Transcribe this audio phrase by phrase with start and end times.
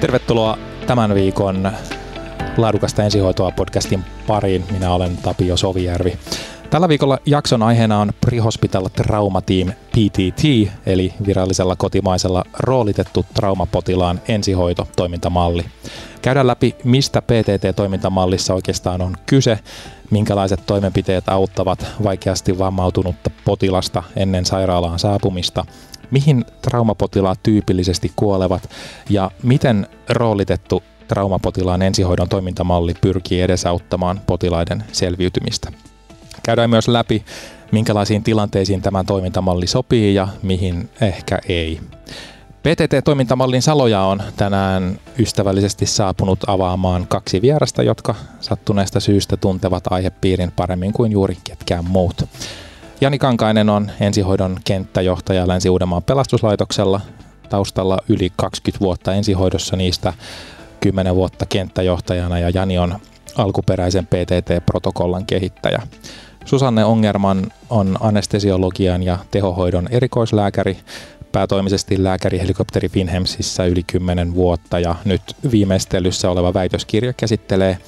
[0.00, 1.72] Tervetuloa tämän viikon
[2.56, 4.64] Laadukasta ensihoitoa podcastin pariin.
[4.72, 6.18] Minä olen Tapio Sovijärvi.
[6.70, 10.42] Tällä viikolla jakson aiheena on Prehospital Trauma Team PTT,
[10.86, 15.64] eli virallisella kotimaisella roolitettu traumapotilaan ensihoito-toimintamalli.
[16.22, 19.58] Käydään läpi, mistä PTT-toimintamallissa oikeastaan on kyse,
[20.10, 25.64] minkälaiset toimenpiteet auttavat vaikeasti vammautunutta potilasta ennen sairaalaan saapumista,
[26.10, 28.70] mihin traumapotilaat tyypillisesti kuolevat
[29.10, 35.72] ja miten roolitettu traumapotilaan ensihoidon toimintamalli pyrkii edesauttamaan potilaiden selviytymistä.
[36.42, 37.24] Käydään myös läpi,
[37.72, 41.80] minkälaisiin tilanteisiin tämä toimintamalli sopii ja mihin ehkä ei.
[42.62, 50.92] PTT-toimintamallin saloja on tänään ystävällisesti saapunut avaamaan kaksi vierasta, jotka sattuneesta syystä tuntevat aihepiirin paremmin
[50.92, 52.24] kuin juuri ketkään muut.
[53.00, 57.00] Jani Kankainen on ensihoidon kenttäjohtaja Länsi-Uudenmaan pelastuslaitoksella.
[57.48, 60.12] Taustalla yli 20 vuotta ensihoidossa niistä
[60.80, 62.94] 10 vuotta kenttäjohtajana ja Jani on
[63.36, 65.82] alkuperäisen PTT-protokollan kehittäjä.
[66.44, 70.78] Susanne Ongerman on anestesiologian ja tehohoidon erikoislääkäri,
[71.32, 77.78] päätoimisesti lääkäri helikopteri Finhemsissä yli 10 vuotta ja nyt viimeistelyssä oleva väitöskirja käsittelee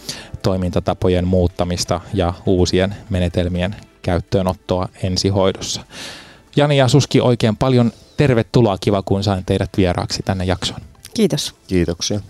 [0.42, 5.84] toimintatapojen muuttamista ja uusien menetelmien käyttöönottoa ensihoidossa.
[6.56, 8.78] Jani ja Suski, oikein paljon tervetuloa.
[8.78, 10.80] Kiva, kun sain teidät vieraaksi tänne jaksoon.
[11.14, 11.54] Kiitos.
[11.66, 12.20] Kiitoksia.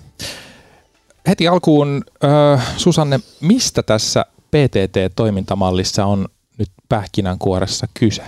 [1.29, 8.23] Heti alkuun, äh, Susanne, mistä tässä PTT-toimintamallissa on nyt pähkinänkuoressa kyse?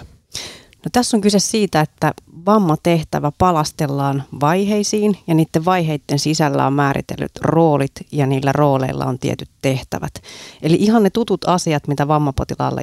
[0.84, 2.14] No, tässä on kyse siitä, että
[2.46, 9.50] vammatehtävä palastellaan vaiheisiin ja niiden vaiheiden sisällä on määritellyt roolit ja niillä rooleilla on tietyt
[9.62, 10.14] tehtävät.
[10.62, 12.82] Eli ihan ne tutut asiat, mitä vammapotilaalle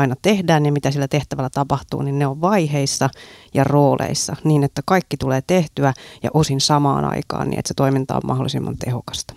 [0.00, 3.10] aina tehdään ja mitä sillä tehtävällä tapahtuu, niin ne on vaiheissa
[3.54, 5.92] ja rooleissa niin, että kaikki tulee tehtyä
[6.22, 9.34] ja osin samaan aikaan niin, että se toiminta on mahdollisimman tehokasta.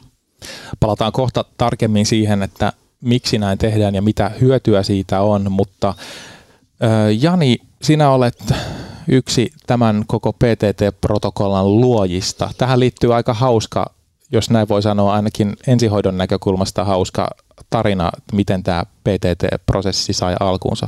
[0.79, 5.93] Palataan kohta tarkemmin siihen, että miksi näin tehdään ja mitä hyötyä siitä on, mutta
[7.19, 8.53] Jani, sinä olet
[9.07, 12.49] yksi tämän koko PTT-protokollan luojista.
[12.57, 13.93] Tähän liittyy aika hauska,
[14.33, 17.29] jos näin voi sanoa, ainakin ensihoidon näkökulmasta hauska
[17.69, 20.87] tarina, miten tämä PTT-prosessi sai alkuunsa?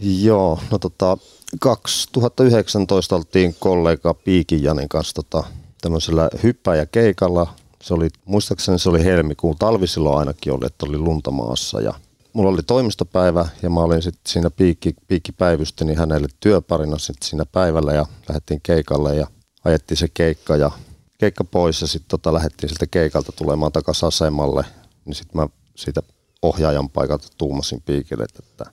[0.00, 1.16] Joo, no tota,
[1.60, 5.44] 2019 oltiin kollega Piikin Janin kanssa tota,
[5.80, 7.54] tämmöisellä hyppäjäkeikalla.
[7.82, 11.94] Se oli, muistaakseni se oli helmikuun talvi silloin ainakin oli, että oli lunta maassa ja
[12.32, 17.28] mulla oli toimistopäivä ja mä olin sitten siinä piikki, piikki päivystin niin hänelle työparina sitten
[17.28, 19.26] siinä päivällä ja lähdettiin keikalle ja
[19.64, 20.70] ajettiin se keikka ja
[21.20, 24.64] keikka pois ja sitten tota, lähdettiin siltä keikalta tulemaan takaisin asemalle.
[25.04, 26.02] Niin sitten mä siitä
[26.42, 28.70] ohjaajan paikalta tuumasin piikille, että,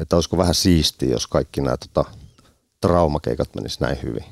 [0.00, 2.10] että olisiko vähän siistiä, jos kaikki nämä tota,
[2.80, 4.24] traumakeikat menis näin hyvin.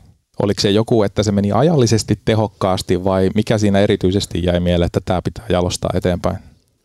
[0.43, 5.01] Oliko se joku, että se meni ajallisesti tehokkaasti vai mikä siinä erityisesti jäi mieleen, että
[5.05, 6.39] tämä pitää jalostaa eteenpäin?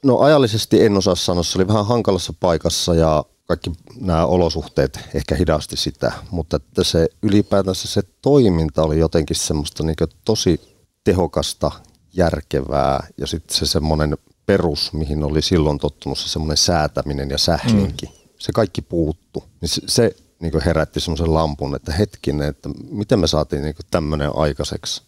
[0.05, 5.35] No ajallisesti en osaa sanoa, se oli vähän hankalassa paikassa ja kaikki nämä olosuhteet ehkä
[5.35, 9.95] hidasti sitä, mutta että se ylipäätänsä se toiminta oli jotenkin semmoista niin
[10.25, 10.61] tosi
[11.03, 11.71] tehokasta,
[12.13, 18.05] järkevää ja sitten se semmoinen perus, mihin oli silloin tottunut se semmoinen säätäminen ja sählinki,
[18.05, 18.11] mm.
[18.39, 19.43] se kaikki puuttu.
[19.61, 24.31] Niin se, se niin herätti semmoisen lampun, että hetkinen, että miten me saatiin niin tämmöinen
[24.35, 25.01] aikaiseksi.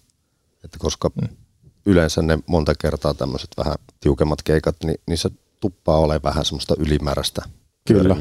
[0.63, 1.27] Että koska mm.
[1.85, 5.29] yleensä ne monta kertaa tämmöiset vähän tiukemmat keikat, niin, niin se
[5.59, 7.41] tuppaa ole vähän semmoista ylimääräistä
[7.87, 8.15] Kyllä.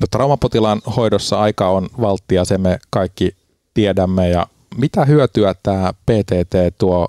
[0.00, 3.36] No, traumapotilaan hoidossa aika on valttia, se me kaikki
[3.74, 4.28] tiedämme.
[4.28, 4.46] Ja
[4.76, 7.08] mitä hyötyä tämä PTT tuo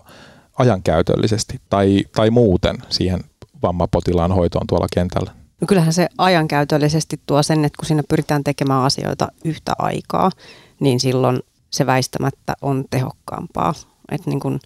[0.58, 3.19] ajankäytöllisesti tai, tai muuten siihen
[3.63, 5.31] vammapotilaan hoitoon tuolla kentällä?
[5.62, 10.31] No kyllähän se ajankäytöllisesti tuo sen, että kun siinä pyritään tekemään asioita yhtä aikaa,
[10.80, 13.74] niin silloin se väistämättä on tehokkaampaa.
[14.12, 14.59] Että niin kun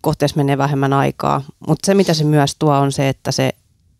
[0.00, 1.42] kohteessa menee vähemmän aikaa.
[1.68, 3.50] Mutta se, mitä se myös tuo, on se, että se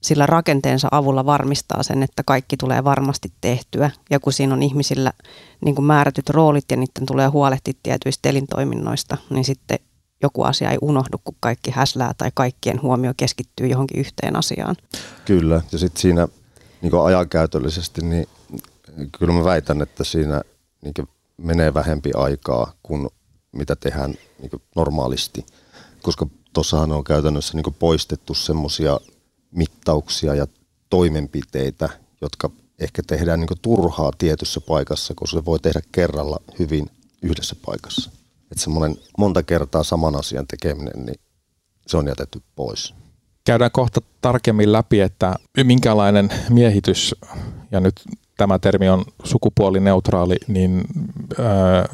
[0.05, 3.91] sillä rakenteensa avulla varmistaa sen, että kaikki tulee varmasti tehtyä.
[4.11, 5.13] Ja kun siinä on ihmisillä
[5.65, 9.79] niin kuin määrätyt roolit ja niiden tulee huolehtia tietyistä elintoiminnoista, niin sitten
[10.23, 14.77] joku asia ei unohdu, kun kaikki häslää tai kaikkien huomio keskittyy johonkin yhteen asiaan.
[15.25, 16.29] Kyllä, ja sitten siinä
[16.83, 18.29] niin ajankäytöllisesti, niin
[19.19, 20.43] kyllä mä väitän, että siinä
[20.83, 23.09] niin menee vähempi aikaa kuin
[23.53, 25.47] mitä tehdään niin normaalisti,
[26.03, 29.01] koska tuossahan on käytännössä niin poistettu semmoisia
[29.55, 30.47] mittauksia ja
[30.91, 31.89] toimenpiteitä,
[32.21, 36.87] jotka ehkä tehdään niin turhaa tietyssä paikassa, koska se voi tehdä kerralla hyvin
[37.23, 38.11] yhdessä paikassa.
[38.43, 41.21] Että semmoinen monta kertaa saman asian tekeminen, niin
[41.87, 42.95] se on jätetty pois.
[43.45, 47.15] Käydään kohta tarkemmin läpi, että minkälainen miehitys,
[47.71, 47.95] ja nyt
[48.37, 50.85] tämä termi on sukupuolineutraali, niin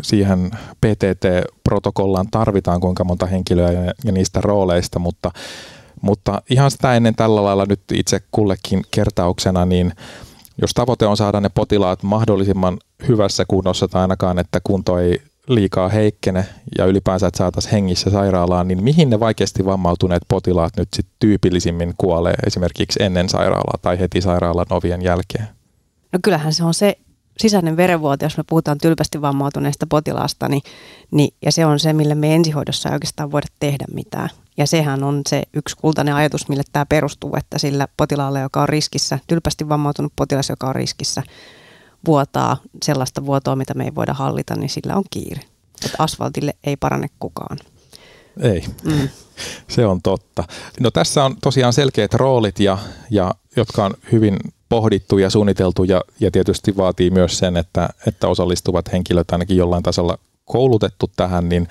[0.03, 0.51] siihen
[0.87, 3.73] PTT-protokollaan tarvitaan kuinka monta henkilöä
[4.05, 5.31] ja niistä rooleista, mutta,
[6.01, 9.93] mutta ihan sitä ennen tällä lailla nyt itse kullekin kertauksena, niin
[10.61, 15.89] jos tavoite on saada ne potilaat mahdollisimman hyvässä kunnossa tai ainakaan, että kunto ei liikaa
[15.89, 16.47] heikkene
[16.79, 21.95] ja ylipäänsä, että saataisiin hengissä sairaalaan, niin mihin ne vaikeasti vammautuneet potilaat nyt sitten tyypillisimmin
[21.99, 25.49] kuolee esimerkiksi ennen sairaalaa tai heti sairaalan ovien jälkeen?
[26.13, 26.99] No kyllähän se on se
[27.39, 30.63] sisäinen verenvuoto, jos me puhutaan tylpästi vammautuneesta potilaasta, niin,
[31.11, 34.29] niin, ja se on se, mille me ensihoidossa ei oikeastaan voida tehdä mitään.
[34.61, 38.69] Ja sehän on se yksi kultainen ajatus, mille tämä perustuu, että sillä potilaalle, joka on
[38.69, 41.23] riskissä, tylpästi vammautunut potilas, joka on riskissä,
[42.07, 45.41] vuotaa sellaista vuotoa, mitä me ei voida hallita, niin sillä on kiire.
[45.85, 47.59] Että asfaltille ei parane kukaan.
[48.41, 49.09] Ei, mm.
[49.75, 50.45] se on totta.
[50.81, 52.79] No tässä on tosiaan selkeät roolit, ja,
[53.11, 54.37] ja, jotka on hyvin
[54.69, 59.83] pohdittu ja suunniteltu ja, ja tietysti vaatii myös sen, että, että osallistuvat henkilöt ainakin jollain
[59.83, 61.69] tasolla koulutettu tähän, niin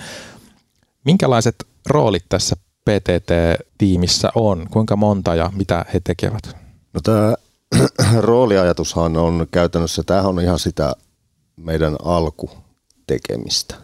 [1.06, 1.56] minkälaiset
[1.86, 2.56] roolit tässä
[2.86, 4.68] PTT-tiimissä on?
[4.72, 6.56] Kuinka monta ja mitä he tekevät?
[6.94, 7.36] No tämä
[8.20, 10.94] rooliajatushan on käytännössä, tämähän on ihan sitä
[11.56, 13.76] meidän alkutekemistä.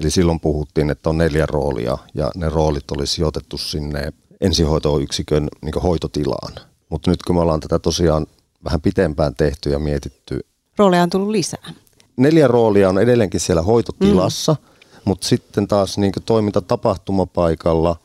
[0.00, 5.82] Eli silloin puhuttiin, että on neljä roolia ja ne roolit olisi sijoitettu sinne ensihoitoyksikön niin
[5.82, 6.52] hoitotilaan.
[6.88, 8.26] Mutta nyt kun me ollaan tätä tosiaan
[8.64, 10.40] vähän pitempään tehty ja mietitty.
[10.78, 11.72] Rooleja on tullut lisää.
[12.16, 15.00] Neljä roolia on edelleenkin siellä hoitotilassa, mm.
[15.04, 17.96] mutta sitten taas niin toiminta tapahtumapaikalla,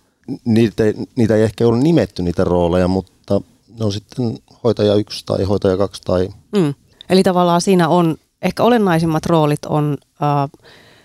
[0.46, 0.84] niitä,
[1.16, 3.42] niitä ei ehkä ole nimetty niitä rooleja, mutta
[3.80, 6.30] ne on sitten hoitaja yksi tai hoitaja kaksi tai...
[6.52, 6.74] Mm.
[7.10, 10.50] Eli tavallaan siinä on, ehkä olennaisimmat roolit on äh,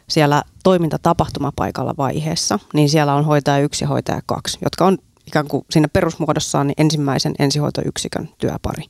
[0.09, 5.65] siellä toimintatapahtumapaikalla vaiheessa, niin siellä on hoitaja yksi ja hoitaja kaksi, jotka on ikään kuin
[5.71, 8.85] siinä perusmuodossaan niin ensimmäisen ensihoitoyksikön työpari.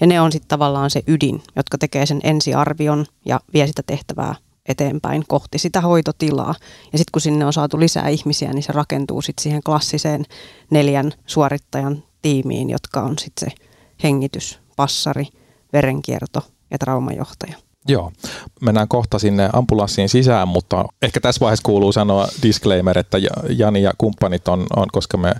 [0.00, 4.34] Ja ne on sitten tavallaan se ydin, jotka tekee sen ensiarvion ja vie sitä tehtävää
[4.70, 6.54] eteenpäin kohti sitä hoitotilaa.
[6.92, 10.24] Ja sitten kun sinne on saatu lisää ihmisiä, niin se rakentuu sitten siihen klassiseen
[10.70, 13.56] neljän suorittajan tiimiin, jotka on sitten se
[14.02, 15.26] hengitys, passari,
[15.72, 16.40] verenkierto
[16.70, 17.56] ja traumajohtaja.
[17.88, 18.12] Joo,
[18.60, 23.18] mennään kohta sinne ambulanssiin sisään, mutta ehkä tässä vaiheessa kuuluu sanoa disclaimer, että
[23.48, 25.34] Jani ja kumppanit on, on koska me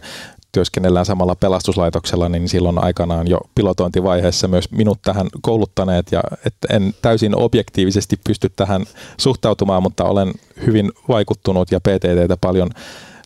[0.53, 6.95] työskennellään samalla pelastuslaitoksella, niin silloin aikanaan jo pilotointivaiheessa myös minut tähän kouluttaneet ja että en
[7.03, 8.85] täysin objektiivisesti pysty tähän
[9.17, 10.33] suhtautumaan, mutta olen
[10.67, 12.71] hyvin vaikuttunut ja PTTtä paljon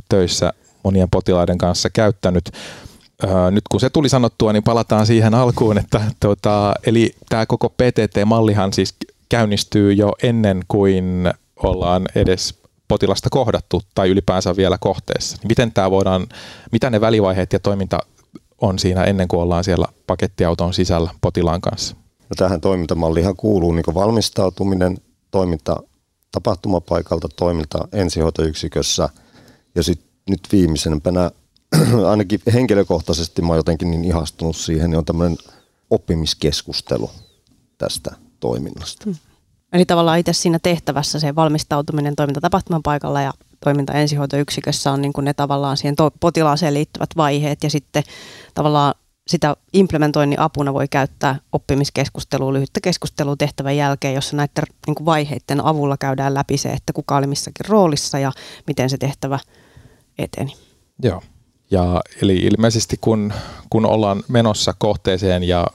[0.08, 0.52] töissä
[0.84, 2.50] monien potilaiden kanssa käyttänyt.
[3.50, 8.72] nyt kun se tuli sanottua, niin palataan siihen alkuun, että tuota, eli tämä koko PTT-mallihan
[8.72, 8.94] siis
[9.28, 15.36] käynnistyy jo ennen kuin ollaan edes potilasta kohdattu tai ylipäänsä vielä kohteessa.
[15.36, 16.26] Niin miten tämä voidaan,
[16.72, 17.98] mitä ne välivaiheet ja toiminta
[18.60, 21.96] on siinä ennen kuin ollaan siellä pakettiauton sisällä potilaan kanssa?
[22.20, 24.98] No tähän toimintamallihan kuuluu niin valmistautuminen,
[25.31, 25.76] toiminta
[26.32, 29.08] tapahtumapaikalta, toiminta ensihoitoyksikössä
[29.75, 31.31] ja sitten nyt viimeisempänä,
[32.10, 35.38] ainakin henkilökohtaisesti mä oon jotenkin niin ihastunut siihen, niin on tämmöinen
[35.90, 37.10] oppimiskeskustelu
[37.78, 38.10] tästä
[38.40, 39.04] toiminnasta.
[39.04, 39.14] Hmm.
[39.74, 43.32] Eli tavallaan itse siinä tehtävässä se valmistautuminen toiminta tapahtuman paikalla ja
[43.64, 48.02] toiminta ensihoitoyksikössä on niin kuin ne tavallaan siihen to- potilaaseen liittyvät vaiheet ja sitten
[48.54, 48.94] tavallaan
[49.26, 55.64] sitä implementoinnin apuna voi käyttää oppimiskeskustelua, lyhyttä keskustelua tehtävän jälkeen, jossa näiden niin kuin vaiheiden
[55.64, 58.32] avulla käydään läpi se, että kuka oli missäkin roolissa ja
[58.66, 59.38] miten se tehtävä
[60.19, 60.52] eteni.
[61.02, 61.22] Joo.
[61.70, 63.32] Ja eli ilmeisesti kun,
[63.70, 65.66] kun ollaan menossa kohteeseen ja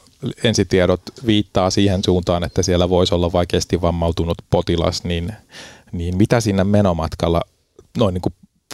[0.44, 5.34] ensitiedot viittaa siihen suuntaan, että siellä voisi olla vaikeasti vammautunut potilas, niin,
[5.92, 7.42] niin mitä siinä menomatkalla
[7.98, 8.34] noin niin kuin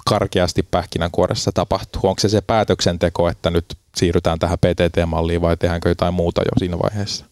[0.10, 2.02] karkeasti pähkinänkuoressa tapahtuu?
[2.04, 3.66] Onko se se päätöksenteko, että nyt
[3.98, 7.25] siirrytään tähän PTT-malliin vai tehdäänkö jotain muuta jo siinä vaiheessa?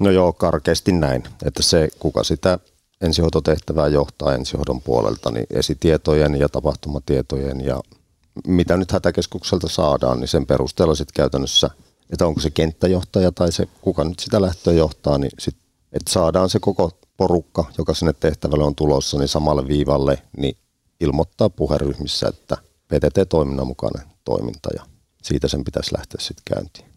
[0.00, 1.24] No joo, karkeasti näin.
[1.44, 2.58] Että se, kuka sitä
[3.00, 7.80] ensihoitotehtävää johtaa ensihoidon puolelta, niin esitietojen ja tapahtumatietojen ja
[8.46, 11.70] mitä nyt hätäkeskukselta saadaan, niin sen perusteella sitten käytännössä–
[12.10, 15.56] että onko se kenttäjohtaja tai se, kuka nyt sitä lähtöä johtaa, niin sit,
[15.92, 20.56] että saadaan se koko porukka, joka sinne tehtävälle on tulossa, niin samalle viivalle, niin
[21.00, 22.56] ilmoittaa puheryhmissä, että
[22.88, 24.82] PTT-toiminnan mukainen toiminta ja
[25.22, 26.88] siitä sen pitäisi lähteä sitten käyntiin.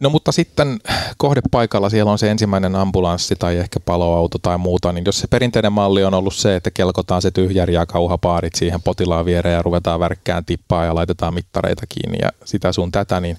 [0.00, 0.78] No mutta sitten
[1.16, 5.72] kohdepaikalla siellä on se ensimmäinen ambulanssi tai ehkä paloauto tai muuta, niin jos se perinteinen
[5.72, 10.00] malli on ollut se, että kelkotaan se tyhjäri ja kauhapaarit siihen potilaan viereen ja ruvetaan
[10.00, 13.38] värkkään tippaa ja laitetaan mittareita kiinni ja sitä sun tätä, niin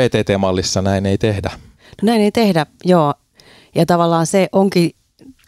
[0.00, 1.50] PTT-mallissa näin ei tehdä.
[2.02, 3.14] No näin ei tehdä, joo.
[3.74, 4.90] Ja tavallaan se onkin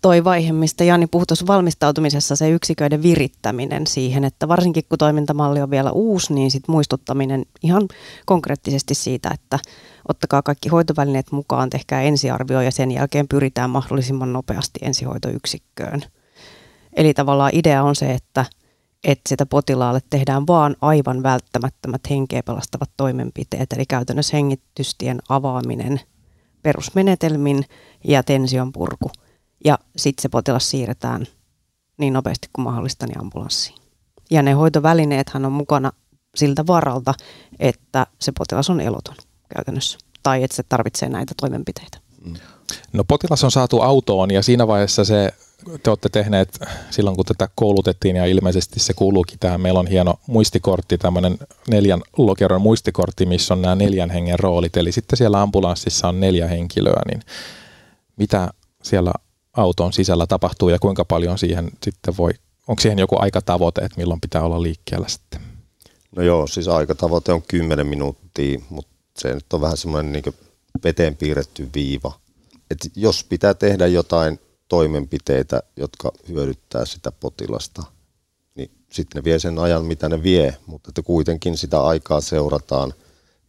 [0.02, 5.60] toi vaihe, mistä Jani puhui tuossa valmistautumisessa, se yksiköiden virittäminen siihen, että varsinkin kun toimintamalli
[5.60, 7.88] on vielä uusi, niin sit muistuttaminen ihan
[8.26, 9.58] konkreettisesti siitä, että
[10.08, 16.02] ottakaa kaikki hoitovälineet mukaan, tehkää ensiarvio ja sen jälkeen pyritään mahdollisimman nopeasti ensihoitoyksikköön.
[16.96, 18.44] Eli tavallaan idea on se, että,
[19.04, 26.00] että sitä potilaalle tehdään vaan aivan välttämättömät henkeä pelastavat toimenpiteet, eli käytännössä hengitystien avaaminen
[26.62, 27.64] perusmenetelmin
[28.04, 29.10] ja tension purku.
[29.64, 31.26] Ja sitten se potilas siirretään
[31.98, 33.78] niin nopeasti kuin mahdollista niin ambulanssiin.
[34.30, 35.92] Ja ne hoitovälineethän on mukana
[36.34, 37.14] siltä varalta,
[37.58, 39.16] että se potilas on eloton
[39.54, 41.98] käytännössä tai että se tarvitsee näitä toimenpiteitä.
[42.92, 45.34] No potilas on saatu autoon ja siinä vaiheessa se
[45.82, 46.58] te olette tehneet
[46.90, 49.60] silloin, kun tätä koulutettiin ja ilmeisesti se kuuluukin tähän.
[49.60, 51.38] Meillä on hieno muistikortti, tämmöinen
[51.68, 54.76] neljän lokeron muistikortti, missä on nämä neljän hengen roolit.
[54.76, 57.22] Eli sitten siellä ambulanssissa on neljä henkilöä, niin
[58.16, 58.48] mitä
[58.82, 59.12] siellä
[59.52, 62.30] auton sisällä tapahtuu ja kuinka paljon siihen sitten voi,
[62.68, 65.40] onko siihen joku aikatavoite, että milloin pitää olla liikkeellä sitten?
[66.16, 70.34] No joo, siis aikatavoite on 10 minuuttia, mutta se nyt on vähän semmoinen niin
[70.84, 72.12] veteen piirretty viiva.
[72.70, 74.38] Et jos pitää tehdä jotain
[74.72, 77.82] toimenpiteitä, jotka hyödyttää sitä potilasta,
[78.54, 82.94] niin sitten ne vie sen ajan, mitä ne vie, mutta että kuitenkin sitä aikaa seurataan.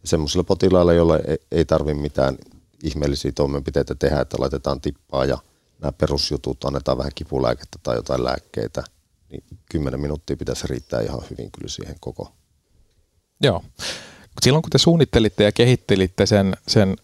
[0.04, 1.18] Semmoisilla potilailla, joilla
[1.50, 2.38] ei tarvitse mitään
[2.82, 5.38] ihmeellisiä toimenpiteitä tehdä, että laitetaan tippaa ja
[5.80, 8.84] nämä perusjutut, annetaan vähän kipulääkettä tai jotain lääkkeitä,
[9.30, 12.32] niin 10 minuuttia pitäisi riittää ihan hyvin kyllä siihen koko.
[13.42, 13.64] Joo.
[14.42, 16.96] Silloin kun te suunnittelitte ja kehittelitte sen, sen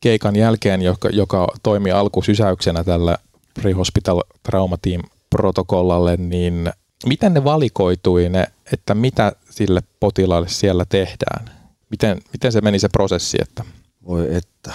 [0.00, 3.18] keikan jälkeen, joka, joka toimi alkusysäyksenä tällä
[3.60, 6.72] Pre-Hospital Trauma Team protokollalle, niin
[7.06, 11.50] miten ne valikoitui ne, että mitä sille potilaalle siellä tehdään?
[11.90, 13.38] Miten, miten se meni se prosessi?
[13.40, 13.64] Että?
[14.06, 14.72] Voi että,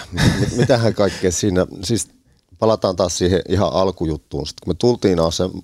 [0.56, 2.08] mitähän kaikkea siinä, siis
[2.58, 4.46] palataan taas siihen ihan alkujuttuun.
[4.46, 5.18] Sitten kun me tultiin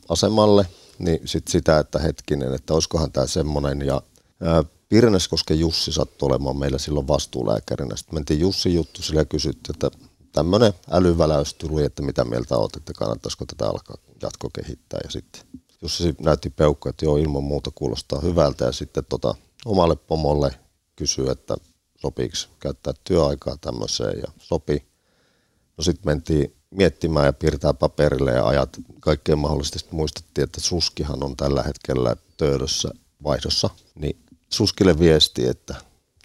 [0.09, 0.67] asemalle,
[0.99, 3.81] niin sit sitä, että hetkinen, että olisikohan tämä semmoinen.
[3.87, 4.03] Ja
[4.89, 7.97] Pirneskosken Jussi sattui olemaan meillä silloin vastuulääkärinä.
[7.97, 10.08] Sitten mentiin Jussi juttu sillä kysyttiin, että
[10.39, 15.01] tämmöinen älyväläys tuli, että mitä mieltä olet, että kannattaisiko tätä alkaa jatko kehittää.
[15.05, 15.43] Ja sitten
[15.83, 20.55] Jussi näytti peukku, että joo ilman muuta kuulostaa hyvältä ja sitten tota, omalle pomolle
[20.97, 21.57] kysyi, että
[21.97, 24.87] sopiiko käyttää työaikaa tämmöiseen ja sopi.
[25.79, 29.89] No sitten mentiin miettimään ja piirtää paperille ja ajat kaikkeen mahdollisesti.
[29.91, 32.89] Muistettiin, että Suskihan on tällä hetkellä töydössä
[33.23, 34.19] vaihdossa, niin
[34.49, 35.75] Suskille viesti, että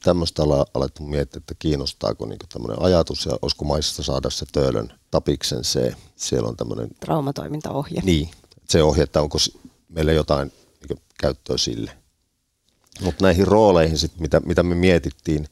[0.03, 4.93] tämmöistä ollaan alettu miettiä, että kiinnostaako niin tämmöinen ajatus ja olisiko maista saada se Töölön
[5.11, 5.95] tapiksen se.
[6.15, 6.89] Siellä on tämmöinen...
[6.99, 8.01] Traumatoimintaohje.
[8.03, 8.29] Niin,
[8.69, 9.37] se ohje, että onko
[9.89, 10.51] meillä jotain
[10.89, 11.97] niin käyttöä sille.
[13.01, 15.47] Mutta näihin rooleihin, sit, mitä, mitä me mietittiin,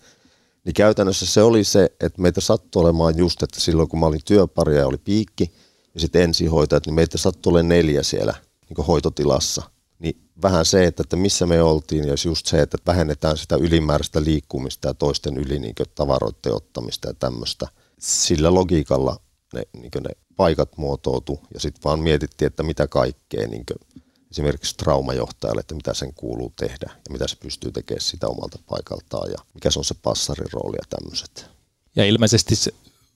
[0.65, 4.21] niin käytännössä se oli se, että meitä sattui olemaan just, että silloin kun mä olin
[4.25, 5.51] työpari ja oli piikki
[5.93, 8.33] ja sitten ensihoitajat, niin meitä sattui olemaan neljä siellä
[8.69, 9.63] niin hoitotilassa–
[10.01, 14.23] niin vähän se, että, että missä me oltiin ja just se, että vähennetään sitä ylimääräistä
[14.23, 17.67] liikkumista ja toisten yli niin tavaroiden ottamista ja tämmöistä.
[17.99, 19.19] Sillä logiikalla
[19.53, 23.63] ne, niin ne paikat muotoutu ja sitten vaan mietittiin, että mitä kaikkea niin
[24.31, 29.31] esimerkiksi traumajohtajalle, että mitä sen kuuluu tehdä ja mitä se pystyy tekemään sitä omalta paikaltaan
[29.31, 31.45] ja mikä se on se passarin rooli ja tämmöiset.
[31.95, 32.55] Ja ilmeisesti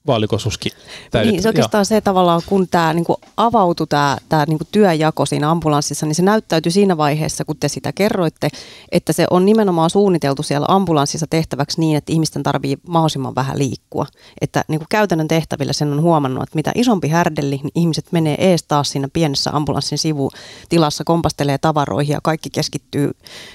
[0.08, 0.72] vaalikosuskin
[1.12, 1.86] täydet, Niin, se oikeastaan joo.
[1.86, 6.72] se tavallaan, kun tämä niinku avautui tämä, tämä niinku työjako siinä ambulanssissa, niin se näyttäytyi
[6.72, 8.50] siinä vaiheessa, kun te sitä kerroitte,
[8.92, 14.06] että se on nimenomaan suunniteltu siellä ambulanssissa tehtäväksi niin, että ihmisten tarvii mahdollisimman vähän liikkua.
[14.42, 18.64] Että niinku käytännön tehtävillä sen on huomannut, että mitä isompi härdelli, niin ihmiset menee ees
[18.64, 23.12] taas siinä pienessä ambulanssin sivutilassa, kompastelee tavaroihin ja kaikki keskittyy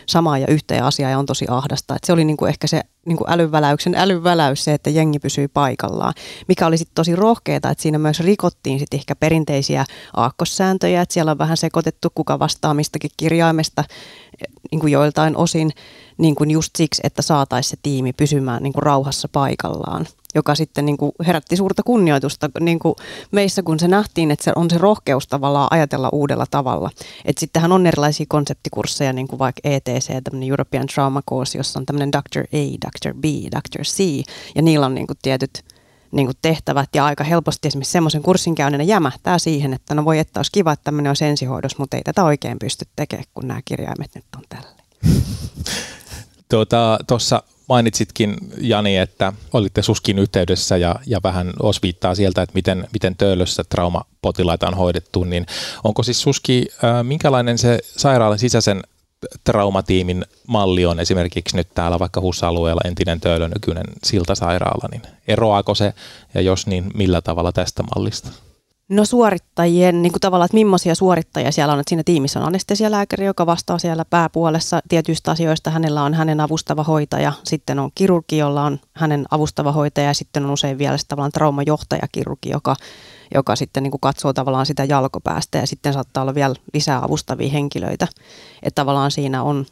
[0.07, 1.97] samaan ja yhteen asiaan ja on tosi ahdasta.
[1.97, 6.14] Et se oli niinku ehkä se niin kuin älyväläyksen älyväläys se, että jengi pysyy paikallaan,
[6.49, 9.85] mikä oli sitten tosi rohkeeta, että siinä myös rikottiin sitten ehkä perinteisiä
[10.16, 13.85] aakkossääntöjä, että siellä on vähän sekoitettu kuka vastaa mistäkin kirjaimesta
[14.71, 15.71] niin kuin joiltain osin
[16.19, 20.87] niin kuin just siksi, että saataisiin se tiimi pysymään niin kuin rauhassa paikallaan joka sitten
[20.87, 22.95] niin kuin herätti suurta kunnioitusta niin kuin
[23.31, 26.91] meissä, kun se nähtiin, että se on se rohkeus tavallaan ajatella uudella tavalla.
[27.39, 32.13] Sittenhän on erilaisia konseptikursseja, niin kuin vaikka ETC, tämmöinen European Trauma Course, jossa on tämmöinen
[32.13, 32.41] Dr.
[32.41, 33.15] A, Dr.
[33.15, 33.83] B, Dr.
[33.83, 35.65] C, ja niillä on niin kuin tietyt
[36.13, 40.19] niin kuin tehtävät ja aika helposti esimerkiksi semmoisen kurssin käynneenä jämähtää siihen, että no voi
[40.19, 43.61] että olisi kiva, että tämmöinen olisi ensihoidossa, mutta ei tätä oikein pysty tekemään, kun nämä
[43.65, 44.81] kirjaimet nyt on tällä.
[46.50, 46.99] Tuota,
[47.69, 53.64] mainitsitkin, Jani, että olitte suskin yhteydessä ja, ja vähän osviittaa sieltä, että miten, miten töölössä
[53.69, 55.47] traumapotilaita on hoidettu, niin
[55.85, 58.83] onko siis suski, äh, minkälainen se sairaalan sisäisen
[59.45, 65.95] traumatiimin malli on esimerkiksi nyt täällä vaikka HUS-alueella entinen Töölö, nykyinen siltasairaala, niin eroaako se
[66.35, 68.28] ja jos niin, millä tavalla tästä mallista?
[68.90, 71.80] No suorittajien, niin kuin tavallaan, että millaisia suorittajia siellä on.
[71.80, 75.70] Että siinä tiimissä on anestesialääkäri, joka vastaa siellä pääpuolessa tietyistä asioista.
[75.70, 77.32] Hänellä on hänen avustava hoitaja.
[77.44, 80.06] Sitten on kirurgi, jolla on hänen avustava hoitaja.
[80.06, 82.76] Ja sitten on usein vielä tavallaan traumajohtaja kirurgi, joka,
[83.35, 85.59] joka sitten niin kuin katsoo tavallaan sitä jalkopäästä.
[85.59, 88.09] Ja sitten saattaa olla vielä lisää avustavia henkilöitä.
[88.62, 89.66] Että tavallaan siinä on,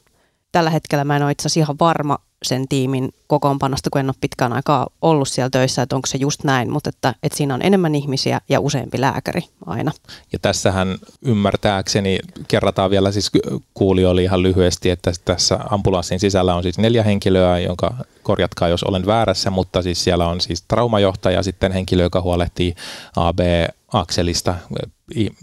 [0.52, 4.14] tällä hetkellä mä en ole itse asiassa ihan varma, sen tiimin kokoonpanosta, kun en ole
[4.21, 7.62] pitkään aikaa ollut siellä töissä, että onko se just näin, mutta että, että siinä on
[7.62, 9.92] enemmän ihmisiä ja useampi lääkäri aina.
[10.33, 12.18] Ja tässähän ymmärtääkseni
[12.49, 13.30] kerrataan vielä siis
[13.75, 19.07] kuulijoille ihan lyhyesti, että tässä ambulanssin sisällä on siis neljä henkilöä, jonka korjatkaa jos olen
[19.07, 22.75] väärässä, mutta siis siellä on siis traumajohtaja, sitten henkilö, joka huolehtii
[23.16, 24.54] AB-akselista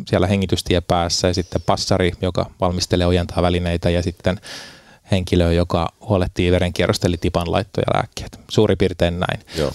[0.08, 4.40] siellä hengitystie päässä ja sitten passari, joka valmistelee ojentaa välineitä ja sitten
[5.12, 8.40] henkilöä, joka huolehtii verenkierrosta, eli tipan laittoja lääkkeet.
[8.52, 9.42] Suuri piirtein näin.
[9.58, 9.72] Joo,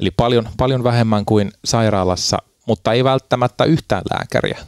[0.00, 4.58] eli paljon, paljon vähemmän kuin sairaalassa, mutta ei välttämättä yhtään lääkäriä.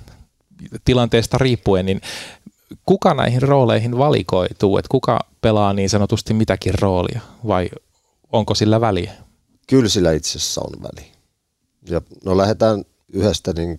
[0.85, 2.01] Tilanteesta riippuen, niin
[2.87, 7.71] kuka näihin rooleihin valikoituu, että kuka pelaa niin sanotusti mitäkin roolia, vai
[8.33, 9.13] onko sillä väliä?
[9.67, 11.13] Kyllä sillä itse asiassa on väli.
[11.91, 13.77] Ja no lähdetään yhdestä niin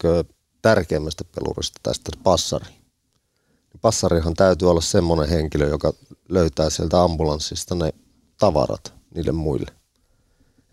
[0.62, 2.66] tärkeimmästä pelurista tästä passari.
[3.82, 5.94] Passarihan täytyy olla semmoinen henkilö, joka
[6.30, 7.94] löytää sieltä ambulanssista ne
[8.40, 9.72] tavarat niille muille.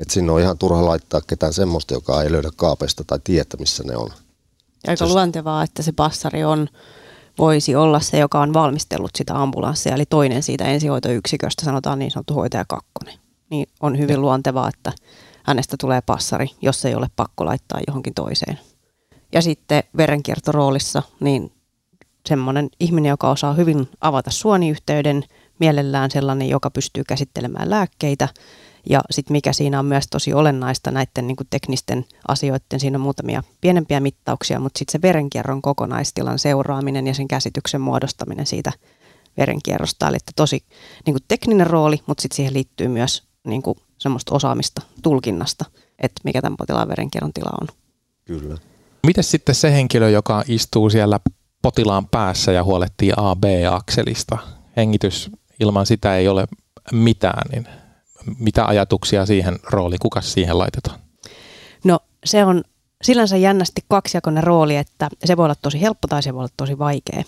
[0.00, 3.84] Et sinne on ihan turha laittaa ketään semmoista, joka ei löydä kaapeista tai tietä, missä
[3.84, 4.10] ne on.
[4.86, 6.68] Aika luontevaa, että se passari on,
[7.38, 12.34] voisi olla se, joka on valmistellut sitä ambulanssia, eli toinen siitä ensihoitoyksiköstä, sanotaan niin sanottu
[12.34, 13.14] hoitaja kakkonen.
[13.50, 14.20] Niin on hyvin ja.
[14.20, 14.92] luontevaa, että
[15.42, 18.58] hänestä tulee passari, jos ei ole pakko laittaa johonkin toiseen.
[19.32, 21.52] Ja sitten verenkiertoroolissa, niin
[22.28, 25.24] semmoinen ihminen, joka osaa hyvin avata suoniyhteyden,
[25.58, 28.28] mielellään sellainen, joka pystyy käsittelemään lääkkeitä.
[28.90, 33.42] Ja sitten mikä siinä on myös tosi olennaista näiden niin teknisten asioiden, siinä on muutamia
[33.60, 38.72] pienempiä mittauksia, mutta sitten se verenkierron kokonaistilan seuraaminen ja sen käsityksen muodostaminen siitä
[39.36, 40.08] verenkierrosta.
[40.08, 40.64] Eli että tosi
[41.06, 45.64] niin tekninen rooli, mutta sitten siihen liittyy myös niin kuin semmoista osaamista tulkinnasta,
[45.98, 47.68] että mikä tämän potilaan verenkierron tila on.
[48.24, 48.58] Kyllä.
[49.06, 51.20] Miten sitten se henkilö, joka istuu siellä
[51.62, 54.38] potilaan päässä ja huolehtii AB-akselista.
[54.76, 56.46] Hengitys ilman sitä ei ole
[56.92, 57.66] mitään, niin
[58.38, 60.98] mitä ajatuksia siihen rooliin, kuka siihen laitetaan?
[61.84, 62.64] No se on
[63.02, 66.78] sillänsä jännästi kaksijakoinen rooli, että se voi olla tosi helppo tai se voi olla tosi
[66.78, 67.22] vaikea.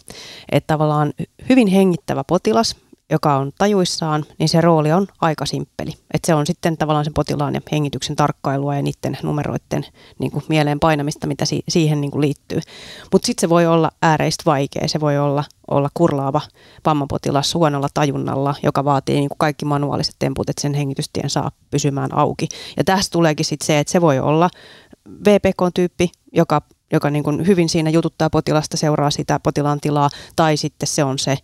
[0.53, 1.13] Että tavallaan
[1.49, 2.77] hyvin hengittävä potilas,
[3.13, 5.91] joka on tajuissaan, niin se rooli on aika simppeli.
[6.15, 9.87] Että se on sitten tavallaan sen potilaan ja hengityksen tarkkailua ja niiden numeroiden
[10.19, 12.61] niin kuin mieleen painamista, mitä si- siihen niin kuin liittyy.
[13.13, 14.89] Mutta sitten se voi olla ääreistä vaikea.
[14.89, 16.41] Se voi olla, olla kurlaava
[16.85, 22.15] vammapotilas huonolla tajunnalla, joka vaatii niin kuin kaikki manuaaliset temput, että sen hengitystien saa pysymään
[22.15, 22.49] auki.
[22.77, 24.51] Ja tästä tuleekin sitten se, että se voi olla
[25.25, 30.87] VPK-tyyppi, joka joka niin kuin hyvin siinä jututtaa potilasta, seuraa sitä potilaan tilaa, tai sitten
[30.87, 31.39] se on se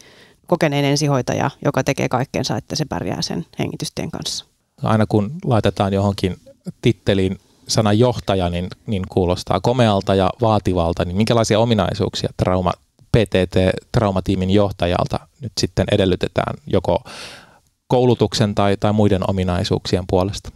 [0.49, 4.45] kokeneen ensihoitaja, joka tekee kaikkeensa, että se pärjää sen hengitystien kanssa.
[4.83, 6.37] Aina kun laitetaan johonkin
[6.83, 12.73] titteliin sana johtaja, niin, niin kuulostaa komealta ja vaativalta, niin minkälaisia ominaisuuksia trauma,
[13.17, 17.03] PTT-traumatiimin johtajalta nyt sitten edellytetään joko
[17.87, 20.51] koulutuksen tai, tai muiden ominaisuuksien puolesta?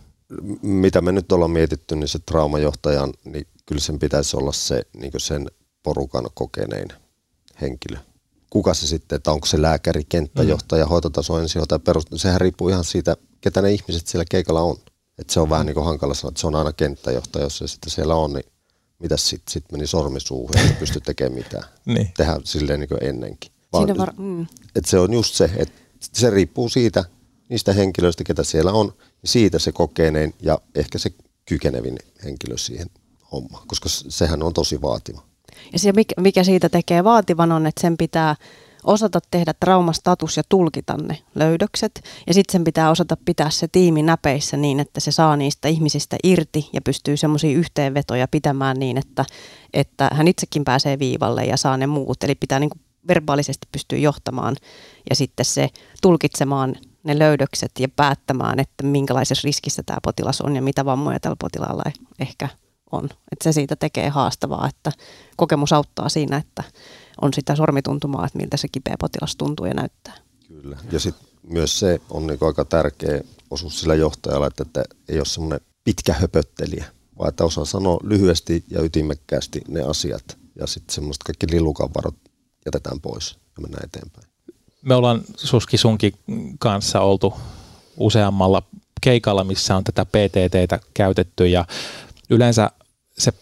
[0.62, 5.12] Mitä me nyt ollaan mietitty, niin se traumajohtajan, niin kyllä sen pitäisi olla se niin
[5.16, 5.50] sen
[5.82, 6.88] porukan kokenein
[7.60, 7.98] henkilö
[8.52, 10.88] kuka se sitten, että onko se lääkäri, kenttäjohtaja, mm.
[10.88, 14.76] hoitotaso, ensihoitaja, perus, sehän riippuu ihan siitä, ketä ne ihmiset siellä keikalla on.
[15.18, 17.68] Että se on vähän niin kuin hankala sanoa, että se on aina kenttäjohtaja, jos se
[17.68, 18.44] sitten siellä on, niin
[18.98, 21.64] mitä sitten sit meni sormi suuhun, että pysty tekemään mitään.
[21.84, 22.10] niin.
[22.16, 23.52] Tehdä silleen niin kuin ennenkin.
[23.72, 24.46] Vaan, var- mm.
[24.76, 25.74] että se on just se, että
[26.12, 27.04] se riippuu siitä,
[27.48, 31.10] niistä henkilöistä, ketä siellä on, niin siitä se kokenein ja ehkä se
[31.44, 32.90] kykenevin henkilö siihen
[33.32, 35.31] hommaan, koska sehän on tosi vaativa.
[35.72, 38.36] Ja se, mikä siitä tekee vaativan on, että sen pitää
[38.84, 42.02] osata tehdä traumastatus ja tulkita ne löydökset.
[42.26, 46.16] Ja sitten sen pitää osata pitää se tiimi näpeissä niin, että se saa niistä ihmisistä
[46.24, 49.24] irti ja pystyy semmoisia yhteenvetoja pitämään niin, että,
[49.72, 52.24] että hän itsekin pääsee viivalle ja saa ne muut.
[52.24, 54.56] Eli pitää niin kuin verbaalisesti pystyä johtamaan
[55.10, 55.68] ja sitten se
[56.02, 61.36] tulkitsemaan ne löydökset ja päättämään, että minkälaisessa riskissä tämä potilas on ja mitä vammoja tällä
[61.38, 61.82] potilaalla
[62.20, 62.48] ehkä
[62.92, 63.04] on.
[63.04, 64.92] Että se siitä tekee haastavaa, että
[65.36, 66.62] kokemus auttaa siinä, että
[67.20, 70.14] on sitä sormituntumaa, että miltä se kipeä potilas tuntuu ja näyttää.
[70.48, 70.76] Kyllä.
[70.92, 75.24] Ja sitten myös se on niin aika tärkeä osuus sillä johtajalla, että, että ei ole
[75.24, 76.84] semmoinen pitkä höpöttelijä,
[77.18, 80.38] vaan että osaa sanoa lyhyesti ja ytimekkäästi ne asiat.
[80.56, 82.14] Ja sitten semmoista kaikki lilukanvarot
[82.66, 84.26] jätetään pois ja mennään eteenpäin.
[84.82, 86.12] Me ollaan Suski sunkin
[86.58, 87.34] kanssa oltu
[87.96, 88.62] useammalla
[89.00, 91.64] keikalla, missä on tätä PTTtä käytetty ja
[92.30, 92.70] yleensä
[93.18, 93.32] se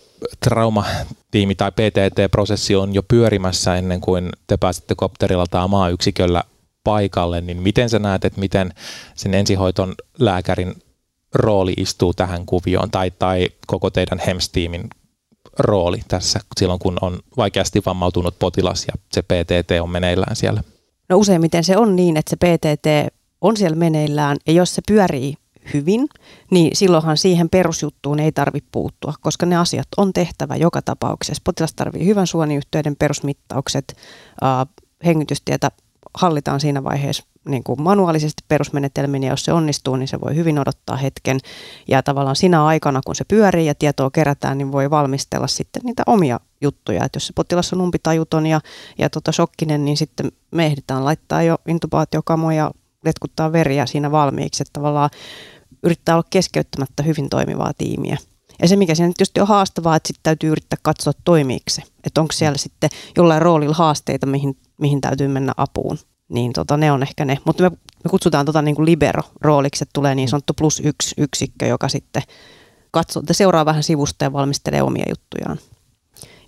[0.45, 6.45] traumatiimi tai PTT-prosessi on jo pyörimässä ennen kuin te pääsette kopterilla tai maayksiköllä
[6.85, 8.75] paikalle, niin miten sä näet, että miten
[9.15, 10.75] sen ensihoiton lääkärin
[11.35, 14.89] rooli istuu tähän kuvioon tai, tai koko teidän HEMS-tiimin
[15.59, 20.63] rooli tässä silloin, kun on vaikeasti vammautunut potilas ja se PTT on meneillään siellä?
[21.09, 25.35] No useimmiten se on niin, että se PTT on siellä meneillään ja jos se pyörii
[25.75, 26.09] hyvin,
[26.51, 31.43] niin silloinhan siihen perusjuttuun ei tarvitse puuttua, koska ne asiat on tehtävä joka tapauksessa.
[31.45, 33.97] Potilas tarvitsee hyvän suoniyhteyden perusmittaukset,
[34.43, 34.67] äh,
[35.05, 35.71] hengitystietä
[36.15, 40.59] hallitaan siinä vaiheessa niin kuin manuaalisesti perusmenetelmin ja jos se onnistuu, niin se voi hyvin
[40.59, 41.39] odottaa hetken.
[41.89, 46.03] Ja tavallaan siinä aikana, kun se pyörii ja tietoa kerätään, niin voi valmistella sitten niitä
[46.07, 47.05] omia juttuja.
[47.05, 48.61] Että jos se potilas on umpitajuton ja,
[48.99, 52.71] ja tota shokkinen, niin sitten me ehditään laittaa jo intubaatiokamoja,
[53.05, 54.63] letkuttaa veriä siinä valmiiksi.
[54.63, 55.11] Että tavallaan
[55.83, 58.16] yrittää olla keskeyttämättä hyvin toimivaa tiimiä.
[58.62, 61.83] Ja se, mikä siinä just on haastavaa, että sitten täytyy yrittää katsoa toimiiko se.
[62.05, 65.99] Että onko siellä sitten jollain roolilla haasteita, mihin, mihin täytyy mennä apuun.
[66.29, 67.38] Niin tota, ne on ehkä ne.
[67.45, 67.71] Mutta me,
[68.05, 72.23] me kutsutaan tota niin kuin libero-rooliksi, että tulee niin sanottu plus yksi yksikkö, joka sitten
[72.90, 75.59] katsoo, seuraa vähän sivusta ja valmistelee omia juttujaan.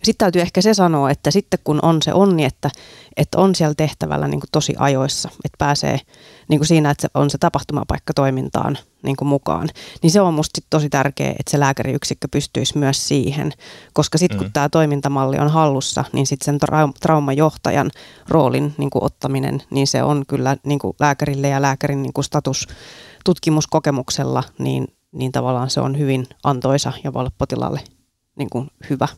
[0.03, 2.71] Sitten täytyy ehkä se sanoa, että sitten kun on se onni, että,
[3.17, 6.01] että on siellä tehtävällä niin kuin tosi ajoissa, että pääsee
[6.49, 9.69] niin kuin siinä, että se on se tapahtumapaikka toimintaan niin kuin mukaan,
[10.03, 13.53] niin se on musta tosi tärkeää, että se lääkäriyksikkö pystyisi myös siihen,
[13.93, 14.53] koska sitten kun mm.
[14.53, 17.91] tämä toimintamalli on hallussa, niin sitten sen trau- traumajohtajan
[18.29, 22.25] roolin niin kuin ottaminen, niin se on kyllä niin kuin lääkärille ja lääkärin niin kuin
[22.25, 22.69] status
[23.25, 27.81] tutkimuskokemuksella, niin, niin tavallaan se on hyvin antoisa ja voi olla potilaalle
[28.37, 29.09] niin kuin hyvä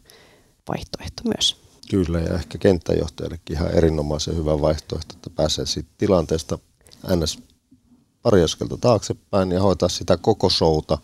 [0.68, 1.56] vaihtoehto myös.
[1.90, 6.58] Kyllä, ja ehkä kenttäjohtajallekin ihan erinomaisen hyvä vaihtoehto, että pääsee siitä tilanteesta
[7.16, 7.38] ns.
[8.22, 10.98] pari askelta taaksepäin ja hoitaa sitä koko showta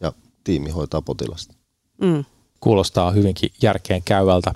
[0.00, 0.12] ja
[0.44, 1.54] tiimi hoitaa potilasta.
[2.00, 2.24] Mm.
[2.60, 4.52] Kuulostaa hyvinkin järkeen käyvältä.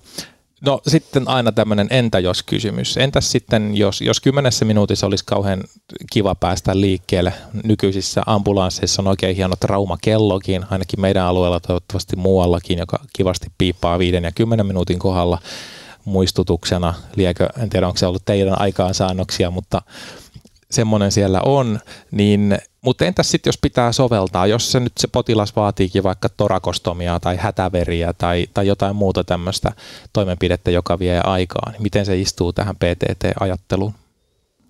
[0.61, 2.97] No sitten aina tämmöinen entä jos kysymys.
[2.97, 5.65] Entäs sitten, jos, jos kymmenessä minuutissa olisi kauhean
[6.13, 7.33] kiva päästä liikkeelle.
[7.65, 14.25] Nykyisissä ambulansseissa on oikein hieno traumakellokin, ainakin meidän alueella toivottavasti muuallakin, joka kivasti piippaa viiden
[14.25, 15.39] ja kymmenen minuutin kohdalla
[16.05, 16.95] muistutuksena.
[17.17, 19.83] Liekö, en tiedä onko se ollut teidän aikaansaannoksia, mutta
[20.71, 25.57] semmoinen siellä on, niin mutta entäs sitten, jos pitää soveltaa, jos se nyt se potilas
[25.57, 29.73] vaatiikin vaikka torakostomia tai hätäveriä tai, tai jotain muuta tämmöistä
[30.13, 33.95] toimenpidettä, joka vie aikaa, niin miten se istuu tähän PTT-ajatteluun?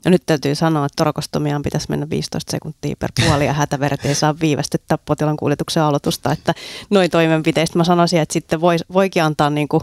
[0.05, 4.15] No nyt täytyy sanoa, että torakostomiaan pitäisi mennä 15 sekuntia per puoli ja hätäveret ei
[4.15, 6.33] saa viivästyttää potilaan kuljetuksen aloitusta.
[6.33, 6.55] Että
[6.91, 9.81] noin toimenpiteistä mä sanoisin, että sitten voi, voikin antaa niin kuin,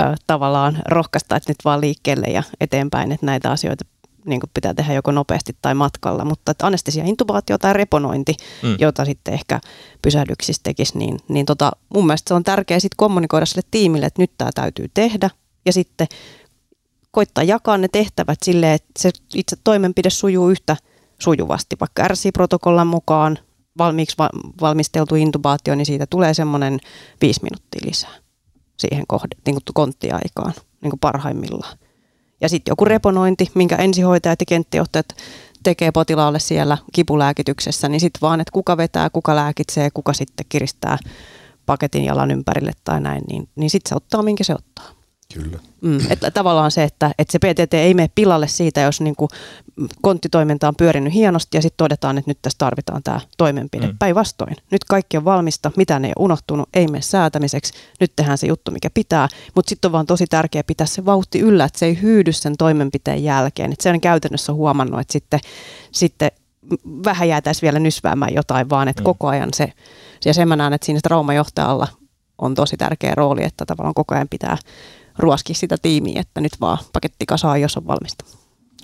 [0.00, 3.84] äh, tavallaan rohkaista, että nyt vaan liikkeelle ja eteenpäin, että näitä asioita
[4.24, 8.76] niin kuin pitää tehdä joko nopeasti tai matkalla, mutta että anestesia, intubaatio tai reponointi, mm.
[8.78, 9.60] jota sitten ehkä
[10.02, 14.22] pysähdyksissä tekisi, niin, niin tota, mun mielestä se on tärkeää sitten kommunikoida sille tiimille, että
[14.22, 15.30] nyt tämä täytyy tehdä
[15.66, 16.06] ja sitten
[17.10, 20.76] koittaa jakaa ne tehtävät silleen, että se itse toimenpide sujuu yhtä
[21.18, 23.38] sujuvasti, vaikka RC-protokollan mukaan
[23.78, 24.30] valmiiksi va-
[24.60, 26.80] valmisteltu intubaatio, niin siitä tulee semmoinen
[27.20, 28.14] viisi minuuttia lisää
[28.78, 31.78] siihen kohde, niin kuin konttiaikaan niin kuin parhaimmillaan.
[32.42, 35.06] Ja sitten joku reponointi, minkä ensihoitajat ja kenttijohtajat
[35.62, 40.98] tekee potilaalle siellä kipulääkityksessä, niin sitten vaan, että kuka vetää, kuka lääkitsee, kuka sitten kiristää
[41.66, 45.01] paketin jalan ympärille tai näin, niin, niin sitten se ottaa, minkä se ottaa.
[45.34, 45.58] Kyllä.
[45.80, 49.28] Mm, että tavallaan se, että, että se PTT ei mene pilalle siitä, jos niin kuin
[50.02, 53.86] konttitoiminta on pyörinyt hienosti ja sitten todetaan, että nyt tässä tarvitaan tämä toimenpide.
[53.86, 53.98] Mm.
[53.98, 54.56] Päinvastoin.
[54.70, 57.72] Nyt kaikki on valmista, mitään ei ole unohtunut, ei mene säätämiseksi.
[58.00, 59.28] Nyt tehdään se juttu, mikä pitää.
[59.54, 62.56] Mutta sitten on vaan tosi tärkeää pitää se vauhti yllä, että se ei hyydy sen
[62.56, 63.72] toimenpiteen jälkeen.
[63.72, 65.40] Että se on käytännössä huomannut, että sitten,
[65.92, 66.30] sitten
[67.04, 69.04] vähän jäätäisiin vielä nysväämään jotain, vaan että mm.
[69.04, 69.72] koko ajan se,
[70.24, 71.88] ja sen mä näen, että siinä traumajohtajalla
[72.38, 74.56] on tosi tärkeä rooli, että tavallaan koko ajan pitää
[75.18, 78.24] ruoski sitä tiimiä, että nyt vaan paketti kasaa, jos on valmista.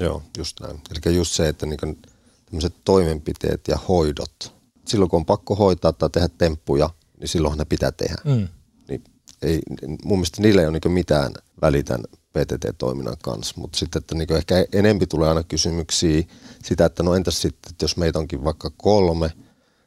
[0.01, 0.81] Joo, just näin.
[0.91, 1.99] Eli just se, että niin
[2.47, 4.55] tämmöiset toimenpiteet ja hoidot,
[4.87, 8.17] silloin kun on pakko hoitaa tai tehdä temppuja, niin silloin ne pitää tehdä.
[8.25, 8.49] Mm.
[8.89, 9.05] Niin
[9.43, 9.61] ei,
[10.05, 12.01] mun mielestä niillä ei ole niin mitään välitän
[12.33, 16.23] PTT-toiminnan kanssa, mutta sitten, että niin ehkä enempi tulee aina kysymyksiä
[16.65, 19.33] sitä, että no entäs sitten, että jos meitä onkin vaikka kolme,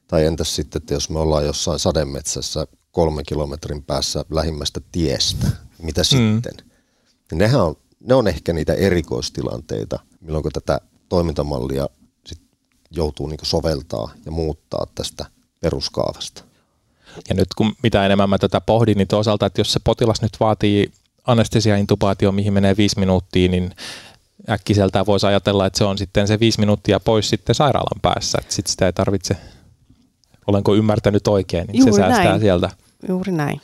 [0.07, 5.47] tai entäs sitten, että jos me ollaan jossain sademetsässä kolmen kilometrin päässä lähimmästä tiestä,
[5.81, 6.05] mitä mm.
[6.05, 6.53] sitten?
[7.31, 11.87] Ja nehän on, ne on ehkä niitä erikoistilanteita, milloin tätä toimintamallia
[12.25, 12.41] sit
[12.91, 15.25] joutuu niin soveltaa ja muuttaa tästä
[15.61, 16.43] peruskaavasta.
[17.29, 20.37] Ja nyt kun mitä enemmän mä tätä pohdin, niin toisaalta, että jos se potilas nyt
[20.39, 20.91] vaatii
[21.27, 23.75] anestesia-intubaatio, mihin menee viisi minuuttia, niin
[24.49, 28.53] äkkiseltään voisi ajatella, että se on sitten se viisi minuuttia pois sitten sairaalan päässä, että
[28.53, 29.37] sitten sitä ei tarvitse,
[30.47, 32.41] olenko ymmärtänyt oikein, niin Juuri se säästää näin.
[32.41, 32.69] sieltä.
[33.07, 33.61] Juuri näin.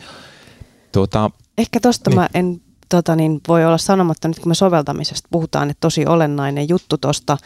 [0.92, 2.20] Tuota, Ehkä tuosta niin.
[2.20, 6.70] mä en tota niin, voi olla sanomatta nyt, kun me soveltamisesta puhutaan, että tosi olennainen
[6.70, 7.38] juttu tuosta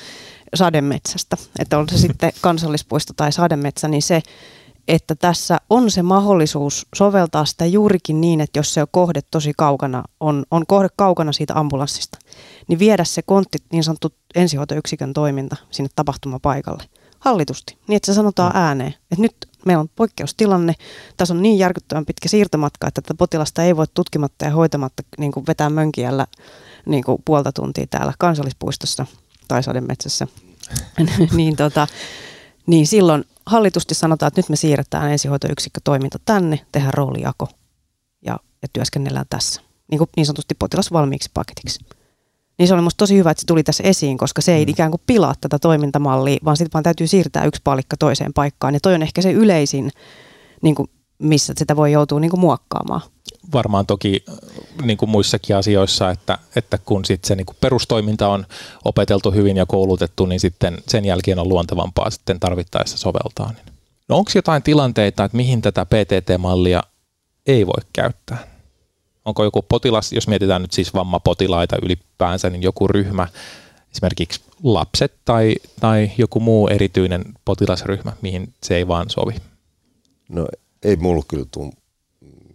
[0.55, 4.21] sademetsästä, että on se sitten kansallispuisto tai sademetsä, niin se,
[4.87, 9.53] että tässä on se mahdollisuus soveltaa sitä juurikin niin, että jos se on kohde tosi
[9.57, 12.17] kaukana, on, on kohde kaukana siitä ambulanssista,
[12.67, 16.83] niin viedä se kontti, niin sanottu ensihoitoyksikön toiminta sinne tapahtumapaikalle
[17.21, 18.59] hallitusti, niin että se sanotaan mm.
[18.59, 20.73] ääneen, että nyt meillä on poikkeustilanne,
[21.17, 25.31] tässä on niin järkyttävän pitkä siirtomatka, että tätä potilasta ei voi tutkimatta ja hoitamatta niin
[25.31, 26.27] kuin vetää mönkiällä
[26.85, 29.05] niin kuin puolta tuntia täällä kansallispuistossa
[29.47, 30.27] tai sademetsässä,
[31.33, 31.87] niin, tota,
[32.67, 37.47] niin silloin hallitusti sanotaan, että nyt me siirretään ensihoitoyksikkötoiminta tänne, tehdään roolijako
[38.25, 41.79] ja, ja työskennellään tässä, niin, kuin niin sanotusti potilas valmiiksi paketiksi.
[42.57, 44.69] Niin se oli musta tosi hyvä, että se tuli tässä esiin, koska se ei mm.
[44.69, 48.73] ikään kuin pilaa tätä toimintamallia, vaan sitten vaan täytyy siirtää yksi palikka toiseen paikkaan.
[48.73, 49.91] Ja toi on ehkä se yleisin,
[50.61, 53.01] niin kuin, missä sitä voi joutua niin kuin muokkaamaan.
[53.53, 54.35] Varmaan toki äh,
[54.83, 58.45] niin kuin muissakin asioissa, että, että kun sit se niin kuin perustoiminta on
[58.85, 63.53] opeteltu hyvin ja koulutettu, niin sitten sen jälkeen on luontevampaa sitten tarvittaessa soveltaa.
[64.09, 66.83] No onko jotain tilanteita, että mihin tätä PTT-mallia
[67.47, 68.50] ei voi käyttää?
[69.25, 73.27] Onko joku potilas, jos mietitään nyt siis vammapotilaita ylipäänsä, niin joku ryhmä,
[73.91, 79.35] esimerkiksi lapset tai, tai joku muu erityinen potilasryhmä, mihin se ei vaan sovi?
[80.29, 80.47] No
[80.83, 81.73] ei mulla kyllä tule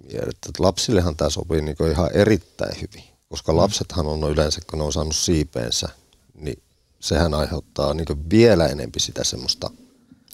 [0.02, 3.58] mieleen, että lapsillehan tämä sopii niin ihan erittäin hyvin, koska mm.
[3.58, 5.88] lapsethan on yleensä, kun ne on saanut siipeensä,
[6.34, 6.62] niin
[7.00, 9.70] sehän aiheuttaa niin vielä enempi sitä semmoista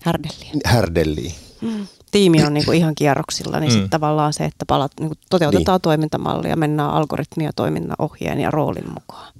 [0.03, 0.51] härdelliä.
[0.65, 1.33] härdelliä.
[1.61, 3.73] Mm tiimi on niin kuin ihan kierroksilla, niin mm.
[3.73, 5.83] sitten tavallaan se, että palat, niin kuin toteutetaan niin.
[5.83, 9.33] toimintamallia, mennään algoritmia toiminnan ohjeen ja roolin mukaan.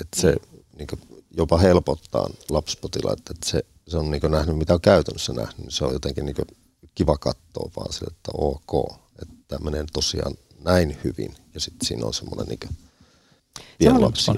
[0.00, 0.36] Että se
[0.78, 5.58] niin kuin jopa helpottaa lapsipotilaita, että se, se on niin nähnyt, mitä on käytännössä nähnyt,
[5.58, 6.36] niin se on jotenkin niin
[6.94, 12.06] kiva katsoa vaan sille, että ok, että tämä menee tosiaan näin hyvin ja sitten siinä
[12.06, 12.76] on semmoinen niin
[13.78, 14.30] pieni lapsi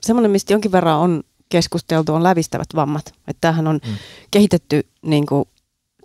[0.00, 3.06] Semmoinen, mistä jonkin verran on keskusteltu, on lävistävät vammat.
[3.06, 3.94] Että tämähän on mm.
[4.30, 5.48] kehitetty niin kuin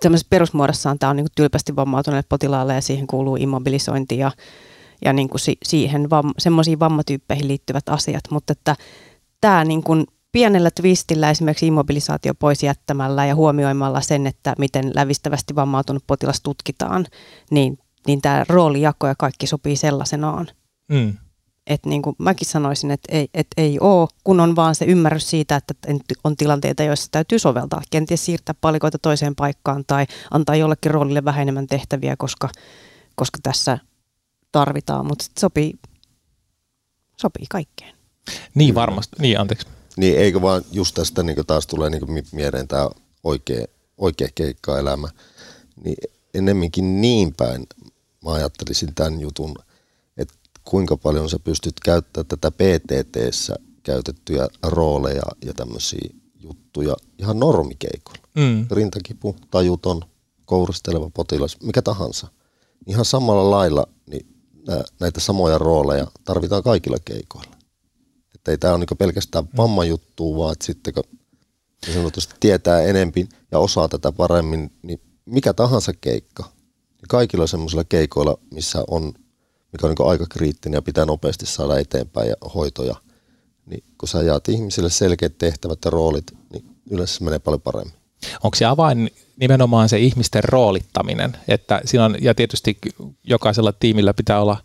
[0.02, 4.32] semmoisessa perusmuodossaan tämä on niin kuin tylpästi vammautuneelle potilaalle ja siihen kuuluu immobilisointi ja,
[5.06, 8.76] ja niin kuin si, siihen vam, semmoisiin vammatyyppeihin liittyvät asiat, mutta että
[9.42, 15.56] tämä niin kuin pienellä twistillä esimerkiksi immobilisaatio pois jättämällä ja huomioimalla sen, että miten lävistävästi
[15.56, 17.06] vammautunut potilas tutkitaan,
[17.52, 20.48] niin, niin tämä roolijako ja kaikki sopii sellaisenaan.
[20.92, 21.14] Mm.
[21.68, 25.30] Että niin kuin mäkin sanoisin, että ei, että ei ole, kun on vaan se ymmärrys
[25.30, 25.74] siitä, että
[26.24, 27.82] on tilanteita, joissa täytyy soveltaa.
[27.92, 32.50] Kenties siirtää palikoita toiseen paikkaan tai antaa jollekin roolille vähän enemmän tehtäviä, koska,
[33.16, 33.78] koska tässä
[34.52, 35.74] tarvitaan, mutta sopii,
[37.18, 37.96] sopii kaikkeen.
[38.56, 39.68] Niin varmasti, niin anteeksi.
[39.98, 42.90] Niin eikö vaan just tästä niin taas tulee niin mieleen tämä
[43.24, 43.66] oikea,
[43.98, 45.08] oikea keikkaelämä,
[45.84, 45.98] niin
[46.34, 47.68] ennemminkin niin päin
[48.24, 49.56] mä ajattelisin tämän jutun–
[50.64, 58.22] kuinka paljon sä pystyt käyttämään tätä PTTssä käytettyjä rooleja ja tämmöisiä juttuja ihan normikeikolla.
[58.36, 58.68] Mm.
[58.72, 60.02] Rintakipu, tajuton,
[60.46, 62.28] kouristeleva potilas, mikä tahansa.
[62.88, 64.28] Ihan samalla lailla niin
[65.00, 67.56] näitä samoja rooleja tarvitaan kaikilla keikoilla.
[68.36, 69.58] Että ei tämä ole niin pelkästään mm.
[69.58, 71.04] vammajuttua, vaan että sitten kun
[71.94, 78.38] sanotusti tietää enempi ja osaa tätä paremmin, niin mikä tahansa keikka, niin kaikilla semmoisilla keikoilla,
[78.52, 79.14] missä on
[79.72, 82.96] mikä on niin aika kriittinen ja pitää nopeasti saada eteenpäin ja hoitoja,
[83.66, 87.94] niin kun sä jaat ihmisille selkeät tehtävät ja roolit, niin yleensä se menee paljon paremmin.
[88.44, 92.78] Onko se avain nimenomaan se ihmisten roolittaminen, että siinä on, ja tietysti
[93.24, 94.58] jokaisella tiimillä pitää olla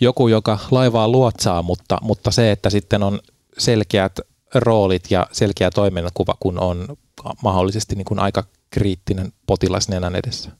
[0.00, 3.20] joku, joka laivaa luotsaa, mutta, mutta se, että sitten on
[3.58, 4.20] selkeät
[4.54, 6.96] roolit ja selkeä toiminnankuva, kun on
[7.42, 10.50] mahdollisesti niin kuin aika kriittinen potilas nenän edessä.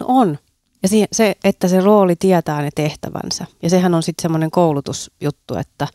[0.00, 0.38] No on,
[0.84, 3.46] ja se, että se rooli tietää ne tehtävänsä.
[3.62, 5.88] Ja sehän on sitten semmoinen koulutusjuttu, että,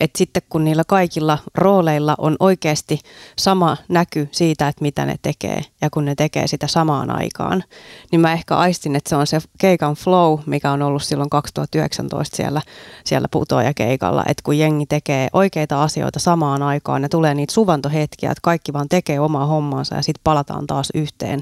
[0.00, 3.00] että sitten kun niillä kaikilla rooleilla on oikeasti
[3.38, 7.64] sama näky siitä, että mitä ne tekee ja kun ne tekee sitä samaan aikaan,
[8.12, 12.36] niin mä ehkä aistin, että se on se keikan flow, mikä on ollut silloin 2019
[12.36, 12.62] siellä,
[13.04, 13.28] siellä
[13.76, 18.72] keikalla, että kun jengi tekee oikeita asioita samaan aikaan ja tulee niitä suvantohetkiä, että kaikki
[18.72, 21.40] vaan tekee omaa hommaansa ja sitten palataan taas yhteen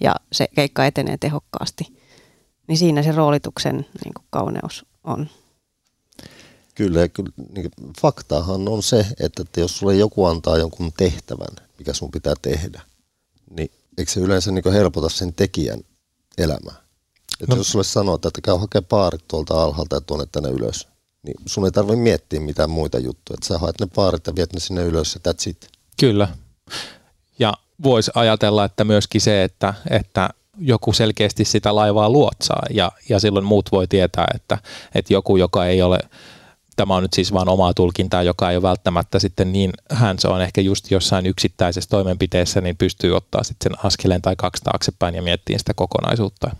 [0.00, 2.03] ja se keikka etenee tehokkaasti
[2.66, 5.28] niin siinä se roolituksen niin kuin kauneus on.
[6.74, 11.92] Kyllä, kyllä niin faktahan on se, että, että jos sulle joku antaa jonkun tehtävän, mikä
[11.92, 12.82] sun pitää tehdä,
[13.50, 15.80] niin eikö se yleensä niin helpota sen tekijän
[16.38, 16.84] elämää?
[17.40, 17.56] Että no.
[17.56, 20.88] Jos sulle sanoo, että käy hakemaan paarit tuolta alhaalta ja tuonne tänne ylös,
[21.22, 23.34] niin sun ei tarvitse miettiä mitään muita juttuja.
[23.34, 25.68] Että sä haet ne paarit ja viet ne sinne ylös ja that's it.
[26.00, 26.28] Kyllä.
[27.38, 33.18] Ja voisi ajatella, että myöskin se, että, että joku selkeästi sitä laivaa luotsaa ja, ja
[33.18, 34.58] silloin muut voi tietää, että,
[34.94, 35.98] että joku, joka ei ole
[36.76, 40.28] tämä on nyt siis vain omaa tulkintaa, joka ei ole välttämättä sitten niin hän se
[40.28, 45.14] on ehkä just jossain yksittäisessä toimenpiteessä, niin pystyy ottaa sitten sen askeleen tai kaksi taaksepäin
[45.14, 46.50] ja miettiä sitä kokonaisuutta.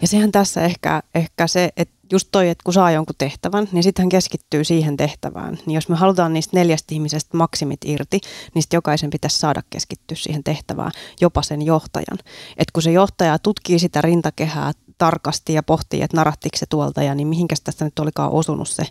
[0.00, 3.82] Ja sehän tässä ehkä, ehkä se, että just toi, että kun saa jonkun tehtävän, niin
[3.82, 5.58] sitten hän keskittyy siihen tehtävään.
[5.66, 8.20] Niin jos me halutaan niistä neljästä ihmisestä maksimit irti,
[8.54, 12.18] niin sitten jokaisen pitäisi saada keskittyä siihen tehtävään, jopa sen johtajan.
[12.56, 17.14] Et kun se johtaja tutkii sitä rintakehää tarkasti ja pohtii, että narattiko se tuolta ja
[17.14, 18.86] niin mihinkäs tästä nyt olikaan osunut se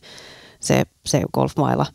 [0.60, 1.86] se, se golfmailla,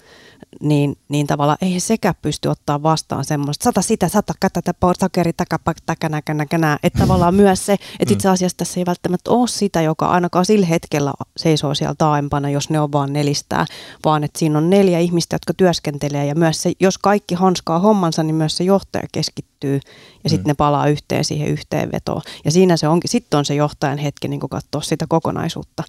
[0.60, 5.74] niin, niin tavallaan ei sekä pysty ottaa vastaan semmoista, sata sitä, sata tätä, sakeri, takapa,
[5.86, 8.32] takana, känä, että tavallaan myös se, että itse mm.
[8.32, 12.80] asiassa tässä ei välttämättä ole sitä, joka ainakaan sillä hetkellä seisoo siellä taaempana, jos ne
[12.80, 13.66] on vaan nelistää,
[14.04, 18.22] vaan että siinä on neljä ihmistä, jotka työskentelee ja myös se, jos kaikki hanskaa hommansa,
[18.22, 19.80] niin myös se johtaja keskittyy
[20.24, 20.48] ja sitten mm.
[20.48, 22.22] ne palaa yhteen siihen yhteenvetoon.
[22.44, 25.82] Ja siinä se onkin, sitten on se johtajan hetki niin katsoa sitä kokonaisuutta.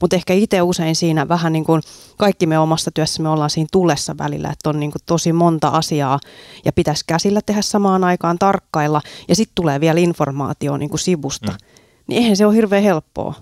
[0.00, 1.82] Mutta ehkä itse usein siinä vähän niin kuin
[2.16, 6.20] kaikki me omassa työssämme ollaan siinä tulessa välillä, että on niin kuin tosi monta asiaa
[6.64, 11.52] ja pitäisi käsillä tehdä samaan aikaan tarkkailla ja sitten tulee vielä informaatio niin kuin sivusta.
[11.52, 11.58] Mm.
[12.06, 13.34] Niin eihän se ole hirveän helppoa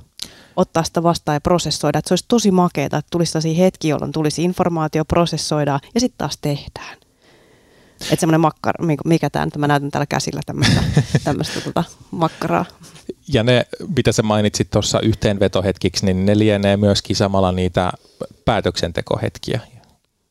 [0.57, 1.99] ottaa sitä vastaan ja prosessoida.
[1.99, 6.39] Että se olisi tosi makeeta, että tulisi hetki, jolloin tulisi informaatio, prosessoida ja sitten taas
[6.41, 7.08] tehdään.
[8.01, 10.83] Että semmoinen makkara, mikä tämä nyt, mä näytän täällä käsillä tämmöistä,
[11.25, 12.65] tämmöistä tota makkaraa.
[13.29, 17.93] Ja ne, mitä sä mainitsit tuossa yhteenvetohetkiksi, niin ne lienee myöskin samalla niitä
[18.45, 19.61] päätöksentekohetkiä.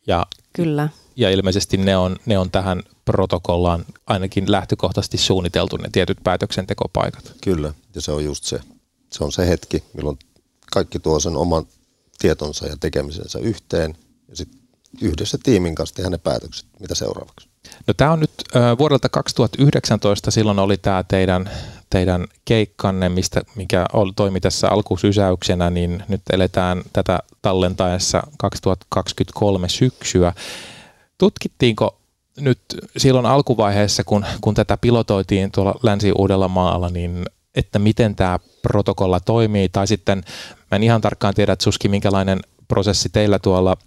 [0.08, 0.89] Ja, Kyllä.
[1.15, 7.34] Ja ilmeisesti ne on, ne on tähän protokollaan ainakin lähtökohtaisesti suunniteltu ne tietyt päätöksentekopaikat.
[7.41, 8.60] Kyllä, ja se on just se.
[9.12, 10.19] Se on se hetki, milloin
[10.71, 11.65] kaikki tuo sen oman
[12.19, 13.97] tietonsa ja tekemisensä yhteen
[14.30, 14.60] ja sitten
[15.01, 17.47] yhdessä tiimin kanssa tehdä ne päätökset, mitä seuraavaksi.
[17.88, 21.50] No tämä on nyt äh, vuodelta 2019, silloin oli tämä teidän,
[21.89, 30.34] teidän keikkanne, mistä, mikä oli, toimi tässä alkusysäyksenä, niin nyt eletään tätä tallentaessa 2023 syksyä.
[31.17, 31.97] Tutkittiinko
[32.39, 32.60] nyt
[32.97, 39.88] silloin alkuvaiheessa, kun, kun tätä pilotoitiin tuolla Länsi-Uudellamaalla, niin että miten tämä protokolla toimii, tai
[39.88, 40.23] sitten
[40.71, 43.78] mä en ihan tarkkaan tiedä, Suski, minkälainen prosessi teillä tuolla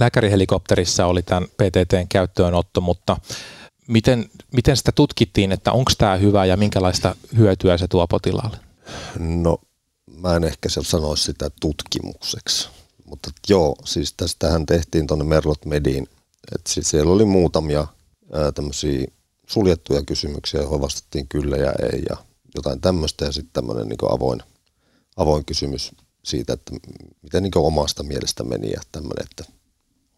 [0.00, 3.16] lääkärihelikopterissa oli tämän PTTn käyttöönotto, mutta
[3.88, 8.56] miten, miten sitä tutkittiin, että onko tämä hyvä ja minkälaista hyötyä se tuo potilaalle?
[9.18, 9.58] No
[10.06, 12.68] mä en ehkä sanoisi sitä tutkimukseksi,
[13.04, 16.08] mutta joo, siis tästähän tehtiin tuonne Merlot Mediin,
[16.54, 17.86] että siis siellä oli muutamia
[18.54, 19.06] tämmöisiä
[19.46, 22.16] suljettuja kysymyksiä, joihin vastattiin kyllä ja ei ja
[22.54, 24.42] jotain tämmöistä ja sitten tämmöinen niin avoin,
[25.16, 25.92] avoin kysymys
[26.24, 26.72] siitä, että
[27.22, 29.57] miten niin omasta mielestä meni ja tämmöinen, että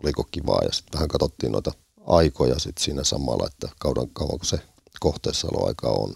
[0.05, 1.73] oliko kivaa ja sitten vähän katsottiin noita
[2.07, 4.59] aikoja sitten siinä samalla, että kauan, kauanko se
[5.01, 6.13] kohteessaoloaika on.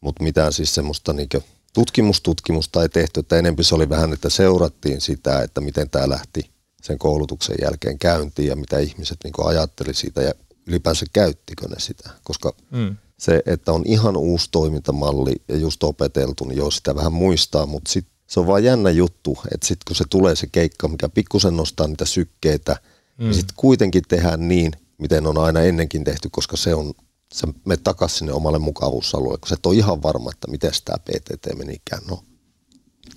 [0.00, 1.42] Mutta mitään siis semmoista niinku
[1.74, 6.50] tutkimustutkimusta ei tehty, että enempi se oli vähän, että seurattiin sitä, että miten tämä lähti
[6.82, 10.32] sen koulutuksen jälkeen käyntiin ja mitä ihmiset niinku ajatteli siitä ja
[10.66, 12.96] ylipäänsä käyttikö ne sitä, koska mm.
[13.18, 17.92] se, että on ihan uusi toimintamalli ja just opeteltu, niin joo sitä vähän muistaa, mutta
[17.92, 21.56] sitten se on vaan jännä juttu, että sitten kun se tulee se keikka, mikä pikkusen
[21.56, 22.76] nostaa niitä sykkeitä–
[23.18, 23.26] Mm.
[23.26, 26.92] Ja sitten kuitenkin tehdään niin, miten on aina ennenkin tehty, koska se on,
[27.34, 30.98] se me takaisin sinne omalle mukavuusalueelle, kun se et ole ihan varma, että miten tämä
[30.98, 32.02] PTT menikään.
[32.10, 32.24] No,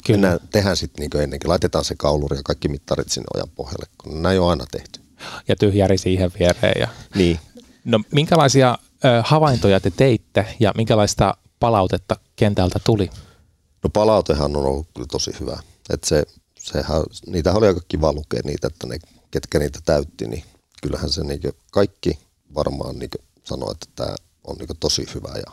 [0.06, 0.18] Kyllä.
[0.18, 4.24] Mennään, tehdään sitten niin ennenkin, laitetaan se kauluri ja kaikki mittarit sinne ojan pohjalle, kun
[4.24, 5.00] näin on aina tehty.
[5.48, 6.82] Ja tyhjäri siihen viereen.
[6.82, 6.88] Ja...
[7.16, 7.40] Niin.
[7.86, 13.10] No minkälaisia ö, havaintoja te teitte ja minkälaista palautetta kentältä tuli?
[13.84, 15.60] No palautehan on ollut kyllä tosi hyvä.
[15.90, 16.24] että se,
[16.60, 18.98] sehän, niitä oli aika kiva lukea niitä, että ne
[19.32, 20.44] ketkä niitä täytti, niin
[20.82, 22.20] kyllähän se niin kaikki
[22.56, 23.10] varmaan niin
[23.44, 25.52] sanoo, että tämä on niin tosi hyvä ja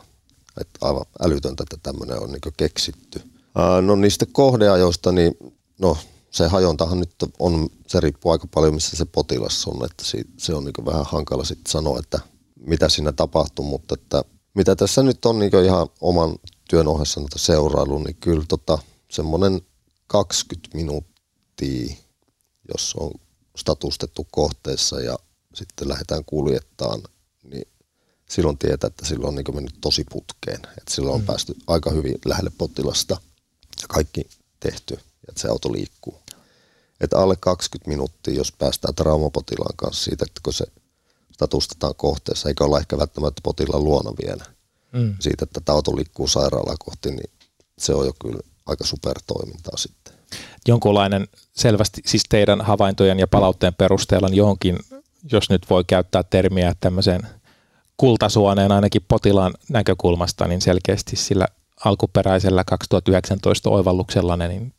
[0.61, 3.21] että aivan älytöntä, että tämmöinen on niin keksitty.
[3.55, 5.37] Ää, no niistä kohdeajoista, niin
[5.77, 5.97] no
[6.31, 10.03] se hajontahan nyt on, se riippuu aika paljon missä se potilas on, että
[10.37, 12.19] se on niin vähän hankala sitten sanoa, että
[12.59, 16.35] mitä siinä tapahtuu, mutta että mitä tässä nyt on niin ihan oman
[16.69, 18.77] työn ohessa seurailu, niin kyllä tota,
[19.09, 19.61] semmoinen
[20.07, 21.95] 20 minuuttia,
[22.73, 23.11] jos on
[23.55, 25.19] statustettu kohteessa ja
[25.53, 27.03] sitten lähdetään kuljettaan,
[27.43, 27.67] niin
[28.29, 30.59] silloin tietää, että silloin on niin mennyt tosi putkeen.
[30.77, 31.25] Että silloin on mm.
[31.25, 33.17] päästy aika hyvin lähelle potilasta
[33.81, 34.29] ja kaikki
[34.59, 34.93] tehty,
[35.29, 36.19] että se auto liikkuu.
[37.01, 40.65] Että alle 20 minuuttia, jos päästään traumapotilaan kanssa siitä, että kun se
[41.33, 44.45] statustetaan kohteessa, eikä olla ehkä välttämättä potilaan luona vielä.
[44.91, 45.15] Mm.
[45.19, 47.31] Siitä, että tämä auto liikkuu sairaalaa kohti, niin
[47.77, 50.14] se on jo kyllä aika supertoimintaa sitten
[50.67, 54.79] jonkunlainen selvästi, siis teidän havaintojen ja palautteen perusteella niin johonkin,
[55.31, 57.21] jos nyt voi käyttää termiä tämmöiseen
[57.97, 61.47] kultasuoneen ainakin potilaan näkökulmasta, niin selkeästi sillä
[61.85, 64.73] alkuperäisellä 2019 oivalluksella niin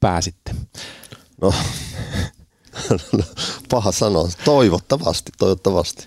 [0.00, 0.54] pääsitte?
[1.42, 1.54] No,
[3.70, 4.28] paha sanoa.
[4.44, 6.04] Toivottavasti, toivottavasti.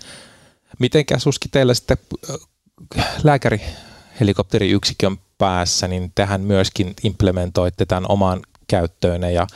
[0.78, 1.98] Mitenkä Suski teille sitten
[2.30, 8.42] äh, lääkärihelikopteriyksikön päässä, niin tähän myöskin implementoitte tämän oman
[8.72, 9.46] käyttöön ja,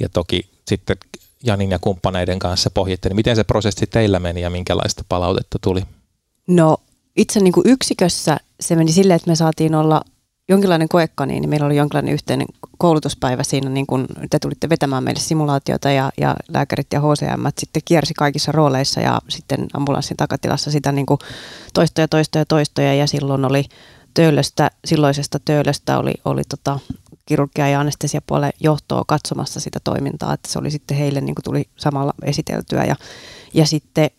[0.00, 0.96] ja toki sitten
[1.44, 5.82] Janin ja kumppaneiden kanssa pohjitte, niin miten se prosessi teillä meni ja minkälaista palautetta tuli?
[6.46, 6.76] No
[7.16, 10.00] itse niin kuin yksikössä se meni silleen, että me saatiin olla
[10.48, 12.46] jonkinlainen koekani, niin meillä oli jonkinlainen yhteinen
[12.78, 17.82] koulutuspäivä siinä, niin kun te tulitte vetämään meille simulaatiota ja, ja lääkärit ja HCM sitten
[17.84, 21.18] kiersi kaikissa rooleissa ja sitten ambulanssin takatilassa sitä niin kuin
[21.74, 23.64] toistoja, toistoja, toistoja ja silloin oli
[24.14, 26.78] töölöstä, silloisesta töölöstä oli, oli tota,
[27.26, 31.64] kirurgia- ja anestesiapuolen johtoa katsomassa sitä toimintaa, että se oli sitten heille niin kuin tuli
[31.76, 32.84] samalla esiteltyä.
[32.84, 32.96] Ja,
[33.54, 34.10] ja sitten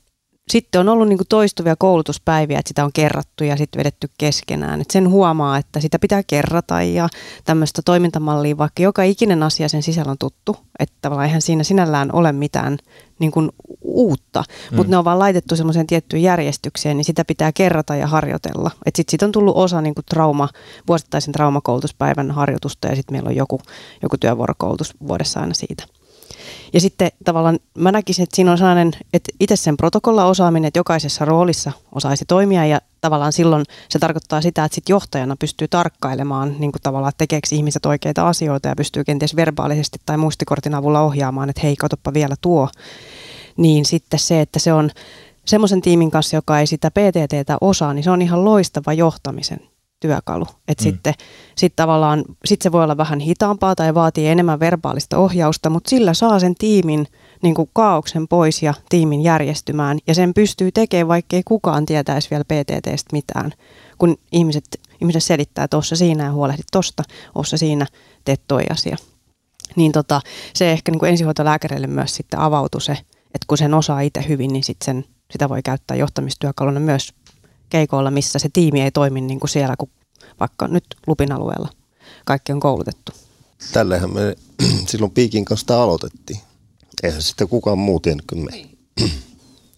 [0.49, 4.81] sitten on ollut niin kuin toistuvia koulutuspäiviä, että sitä on kerrattu ja sitten vedetty keskenään.
[4.81, 7.09] Et sen huomaa, että sitä pitää kerrata ja
[7.45, 10.57] tämmöistä toimintamallia, vaikka joka ikinen asia sen sisällä on tuttu.
[10.79, 12.77] Että tavallaan eihän siinä sinällään ole mitään
[13.19, 13.49] niin kuin
[13.81, 14.75] uutta, mm.
[14.77, 18.71] mutta ne on vaan laitettu semmoiseen tiettyyn järjestykseen, niin sitä pitää kerrata ja harjoitella.
[18.85, 20.49] Että sitten siitä on tullut osa niin kuin trauma,
[20.87, 23.61] vuosittaisen traumakoulutuspäivän harjoitusta ja sitten meillä on joku,
[24.03, 25.96] joku työvuorokoulutus vuodessa aina siitä.
[26.73, 31.25] Ja sitten tavallaan mä näkisin, että siinä on sellainen, että itse sen protokolla-osaaminen, että jokaisessa
[31.25, 36.71] roolissa osaisi toimia ja tavallaan silloin se tarkoittaa sitä, että sit johtajana pystyy tarkkailemaan niin
[36.71, 41.49] kuin tavallaan, että tekeekö ihmiset oikeita asioita ja pystyy kenties verbaalisesti tai muistikortin avulla ohjaamaan,
[41.49, 42.69] että hei, katoppa vielä tuo.
[43.57, 44.89] Niin sitten se, että se on
[45.45, 49.59] semmoisen tiimin kanssa, joka ei sitä PTTtä osaa, niin se on ihan loistava johtamisen
[49.99, 50.45] työkalu.
[50.67, 50.89] Että mm.
[50.89, 51.13] sitten
[51.57, 56.13] sit tavallaan, sit se voi olla vähän hitaampaa tai vaatii enemmän verbaalista ohjausta, mutta sillä
[56.13, 57.07] saa sen tiimin
[57.43, 59.97] niin kuin kaauksen pois ja tiimin järjestymään.
[60.07, 63.53] Ja sen pystyy tekemään, vaikkei kukaan tietäisi vielä PTTstä mitään.
[63.97, 67.03] Kun ihmiset, ihmiset selittää tuossa siinä ja huolehdit tosta,
[67.35, 67.85] ossa siinä,
[68.25, 68.97] teet toi asia.
[69.75, 70.21] Niin tota,
[70.53, 72.91] se ehkä niin kuin ensihoitolääkäreille myös sitten avautui se,
[73.25, 77.13] että kun sen osaa itse hyvin, niin sit sen, sitä voi käyttää johtamistyökaluna myös
[77.69, 79.89] keikoilla, missä se tiimi ei toimi niin kuin siellä, kun
[80.39, 81.69] vaikka nyt Lupin alueella
[82.27, 83.11] kaikki on koulutettu.
[83.73, 84.35] Tällähän me
[84.89, 86.39] silloin Piikin kanssa aloitettiin.
[87.03, 88.69] Eihän sitten kukaan muu tiennyt kuin me.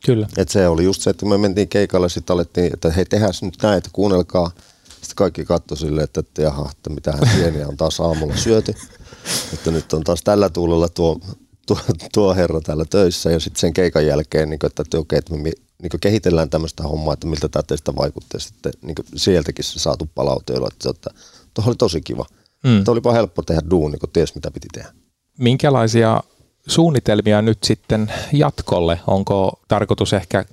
[0.06, 0.28] Kyllä.
[0.38, 3.58] Et se oli just se, että me mentiin keikalle, sitten alettiin, että hei tehdään nyt
[3.62, 4.52] näin, että kuunnelkaa.
[4.86, 8.76] Sitten kaikki katsoi silleen, että, että jaha, että mitähän sieniä on taas aamulla syöty.
[9.54, 11.20] että nyt on taas tällä tuulella tuo,
[11.66, 11.78] tuo,
[12.14, 13.32] tuo herra täällä töissä.
[13.32, 15.52] Ja sitten sen keikan jälkeen, niin kuin, että, että okei, että me
[15.82, 18.40] niin kehitellään tämmöistä hommaa, että miltä tämä teistä vaikuttaa.
[18.40, 21.10] Sitten niin sieltäkin se saatu palaute, että, että
[21.54, 22.26] tuo oli tosi kiva.
[22.64, 22.78] Mm.
[22.80, 24.90] Että olipa helppo tehdä duuni, kun ties mitä piti tehdä.
[25.38, 26.24] Minkälaisia
[26.68, 29.00] suunnitelmia nyt sitten jatkolle?
[29.08, 30.46] Onko tarkoitus ehkä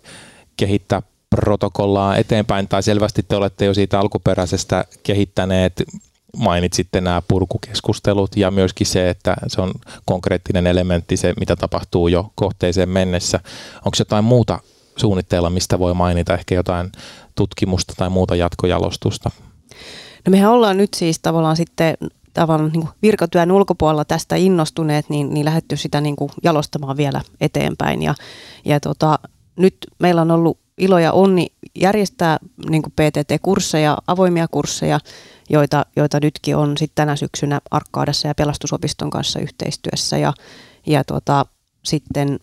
[0.57, 5.83] kehittää protokollaa eteenpäin, tai selvästi te olette jo siitä alkuperäisestä kehittäneet,
[6.37, 9.73] mainitsitte nämä purkukeskustelut ja myöskin se, että se on
[10.05, 13.41] konkreettinen elementti, se mitä tapahtuu jo kohteeseen mennessä.
[13.77, 14.59] Onko jotain muuta
[14.97, 16.93] suunnitteilla, mistä voi mainita ehkä jotain
[17.35, 19.31] tutkimusta tai muuta jatkojalostusta?
[20.27, 21.97] No mehän ollaan nyt siis tavallaan sitten
[22.35, 28.03] tavallaan niin virkatyön ulkopuolella tästä innostuneet, niin, niin lähdetty sitä niin kuin jalostamaan vielä eteenpäin.
[28.03, 28.15] Ja,
[28.65, 29.19] ja tota,
[29.57, 32.39] nyt meillä on ollut ilo ja onni järjestää
[32.71, 35.01] niin PTT-kursseja, avoimia kursseja,
[35.51, 40.19] joita, joita nytkin on sitten tänä syksynä Arkkaadassa ja pelastusopiston kanssa yhteistyössä.
[40.19, 40.33] Ja,
[40.87, 41.47] ja tota,
[41.85, 42.41] sitten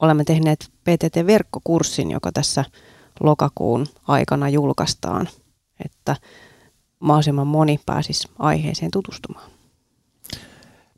[0.00, 2.64] olemme tehneet PTT-verkkokurssin, joka tässä
[3.20, 5.28] lokakuun aikana julkaistaan,
[5.84, 6.16] että
[7.00, 9.50] mahdollisimman moni pääsisi aiheeseen tutustumaan.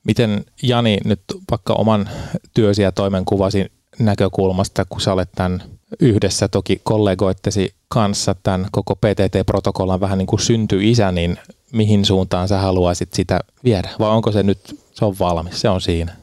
[0.04, 2.08] Miten Jani nyt vaikka oman
[2.54, 5.62] työsi ja toimenkuvasi näkökulmasta, kun sä olet tämän
[6.00, 10.40] yhdessä toki kollegoittesi kanssa tämän koko PTT-protokollan vähän niin kuin
[10.80, 11.38] isä, niin
[11.72, 13.90] mihin suuntaan sä haluaisit sitä viedä?
[13.98, 16.16] Vai onko se nyt, se on valmis, se on siinä?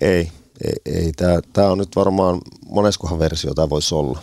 [0.00, 0.30] Ei,
[0.64, 1.12] ei, ei
[1.52, 4.22] tämä on nyt varmaan, moneskohan versio tämä voisi olla.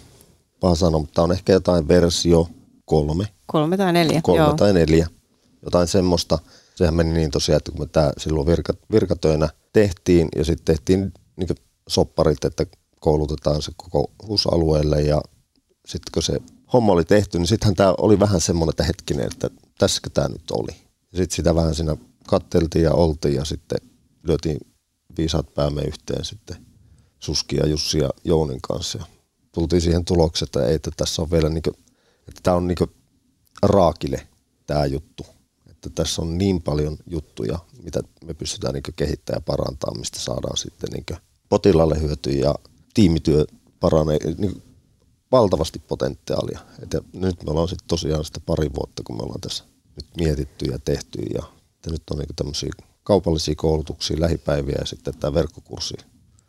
[0.59, 2.47] Paha sanoa, mutta tämä on ehkä jotain versio
[2.85, 3.27] kolme.
[3.45, 4.53] Kolme tai neljä, Kolme joo.
[4.53, 5.07] tai neljä.
[5.61, 6.39] Jotain semmoista.
[6.75, 11.13] Sehän meni niin tosiaan, että kun me tämä silloin virka, virkatöinä tehtiin ja sitten tehtiin
[11.35, 11.49] niin
[11.87, 12.65] sopparit, että
[12.99, 15.21] koulutetaan se koko HUS-alueelle ja
[15.85, 16.39] sitten kun se
[16.73, 20.51] homma oli tehty, niin sittenhän tämä oli vähän semmoinen, että hetkinen, että tässäkö tämä nyt
[20.51, 20.71] oli.
[21.15, 23.77] Sitten sitä vähän siinä katteltiin ja oltiin ja sitten
[24.23, 24.57] lyötiin
[25.17, 26.65] viisaat päämme yhteen sitten
[27.19, 28.97] Suski ja Jussi ja Jounin kanssa.
[28.97, 29.05] Ja
[29.51, 31.75] tultiin siihen tulokseen, että, ei, että tässä on vielä niin kuin,
[32.27, 32.77] että tämä on niin
[33.63, 34.27] raakile
[34.67, 35.25] tämä juttu.
[35.69, 40.57] Että tässä on niin paljon juttuja, mitä me pystytään niin kehittämään ja parantamaan, mistä saadaan
[40.57, 42.55] sitten niin potilaalle hyötyä ja
[42.93, 43.45] tiimityö
[43.79, 44.63] paranee niin
[45.31, 46.59] valtavasti potentiaalia.
[46.83, 49.63] Et nyt me ollaan sitten tosiaan sitä pari vuotta, kun me ollaan tässä
[49.95, 51.43] nyt mietitty ja tehty ja
[51.75, 52.69] että nyt on niin tämmöisiä
[53.03, 55.95] kaupallisia koulutuksia, lähipäiviä ja sitten tämä verkkokurssi.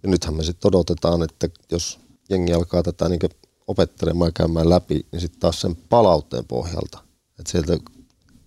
[0.02, 1.98] Ja nythän me sitten odotetaan, että jos
[2.30, 3.20] jengi alkaa tätä niin
[3.66, 6.98] opettelemaan ja käymään läpi, niin sitten taas sen palautteen pohjalta.
[7.38, 7.78] Että sieltä,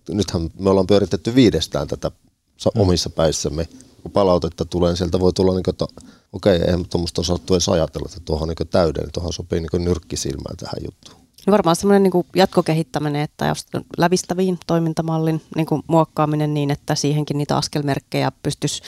[0.08, 2.80] nythän me ollaan pyöritetty viidestään tätä mm.
[2.80, 3.68] omissa päissämme.
[4.02, 5.84] Kun palautetta tulee, niin sieltä voi tulla, niin kuin, että
[6.32, 9.84] okei, okay, eihän tuommoista osattu edes ajatella, että tuohon on niin täydellinen, tuohon sopii niin
[9.84, 11.27] nyrkkisilmään tähän juttuun.
[11.48, 13.54] No varmaan semmoinen niin jatkokehittäminen, että
[13.98, 18.82] lävistäviin toimintamallin niin kuin muokkaaminen niin, että siihenkin niitä askelmerkkejä pystyisi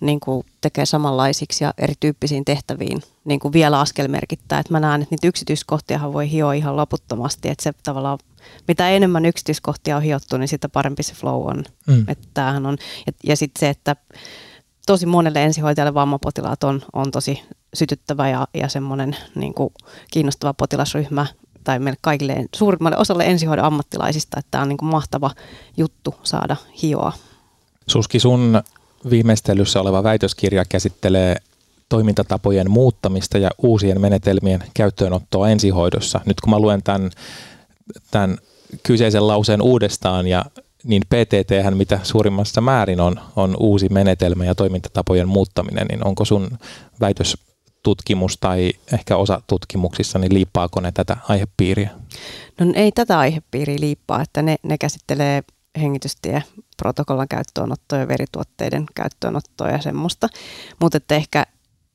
[0.00, 4.58] niin kuin tekee samanlaisiksi ja erityyppisiin tehtäviin niin kuin vielä askelmerkittää.
[4.58, 8.18] Että mä näen, että niitä yksityiskohtia voi hioa ihan loputtomasti, että se tavallaan
[8.68, 11.64] mitä enemmän yksityiskohtia on hiottu, niin sitä parempi se flow on.
[11.86, 12.04] Mm.
[12.08, 12.76] Että on
[13.06, 13.96] ja, ja sitten se, että
[14.86, 17.42] tosi monelle ensihoitajalle vammapotilaat on, on tosi
[17.74, 19.70] sytyttävä ja, ja semmoinen niin kuin
[20.10, 21.26] kiinnostava potilasryhmä
[21.64, 25.30] tai meille kaikille suurimmalle osalle ensihoidon ammattilaisista, että tämä on niin kuin mahtava
[25.76, 27.12] juttu saada hioa.
[27.86, 28.62] Suski, sun
[29.10, 31.36] viimeistelyssä oleva väitöskirja käsittelee
[31.88, 36.20] toimintatapojen muuttamista ja uusien menetelmien käyttöönottoa ensihoidossa.
[36.26, 37.10] Nyt kun mä luen tämän,
[38.10, 38.38] tämän
[38.82, 40.44] kyseisen lauseen uudestaan ja
[40.84, 46.58] niin PTT, mitä suurimmassa määrin on, on uusi menetelmä ja toimintatapojen muuttaminen, niin onko sun
[47.82, 51.90] väitöstutkimus tai ehkä osa tutkimuksissa, niin liippaako ne tätä aihepiiriä?
[52.60, 55.42] No ei tätä aihepiiriä liippaa, että ne, ne käsittelee
[55.80, 56.42] hengitystie
[56.76, 60.28] protokollan käyttöönottoa ja verituotteiden käyttöönottoa ja semmoista.
[60.80, 61.46] Mutta että ehkä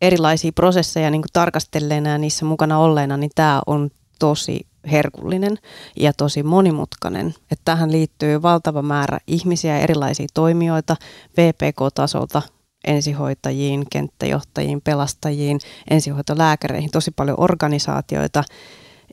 [0.01, 5.57] erilaisia prosesseja niin tarkastelleena ja niissä mukana olleena, niin tämä on tosi herkullinen
[5.95, 7.27] ja tosi monimutkainen.
[7.51, 10.95] Että tähän liittyy valtava määrä ihmisiä erilaisia toimijoita
[11.37, 12.41] VPK-tasolta
[12.87, 15.59] ensihoitajiin, kenttäjohtajiin, pelastajiin,
[15.89, 18.43] ensihoitolääkäreihin, tosi paljon organisaatioita.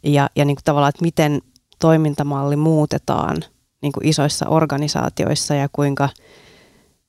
[0.05, 1.43] Ja, ja niin kuin tavallaan, että miten
[1.79, 3.37] toimintamalli muutetaan–
[3.85, 6.09] niin kuin isoissa organisaatioissa ja kuinka,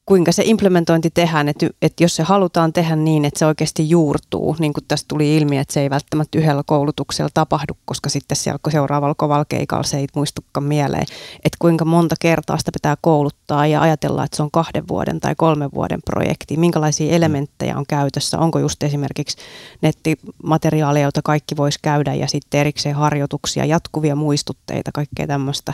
[0.06, 4.56] kuinka se implementointi tehdään, että, että jos se halutaan tehdä niin, että se oikeasti juurtuu,
[4.60, 8.60] niin kuin tässä tuli ilmi, että se ei välttämättä yhdellä koulutuksella tapahdu, koska sitten siellä
[8.72, 13.82] seuraavalla kovalla keikalla se ei muistukaan mieleen, että kuinka monta kertaa sitä pitää kouluttaa ja
[13.82, 18.60] ajatella, että se on kahden vuoden tai kolmen vuoden projekti, minkälaisia elementtejä on käytössä, onko
[18.60, 19.38] just esimerkiksi
[19.82, 25.74] nettimateriaalia, jota kaikki voisi käydä ja sitten erikseen harjoituksia, jatkuvia muistutteita, kaikkea tämmöistä?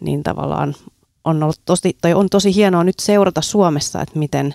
[0.00, 0.74] Niin tavallaan
[1.24, 4.54] on, ollut tosi, tai on tosi hienoa nyt seurata Suomessa, että miten,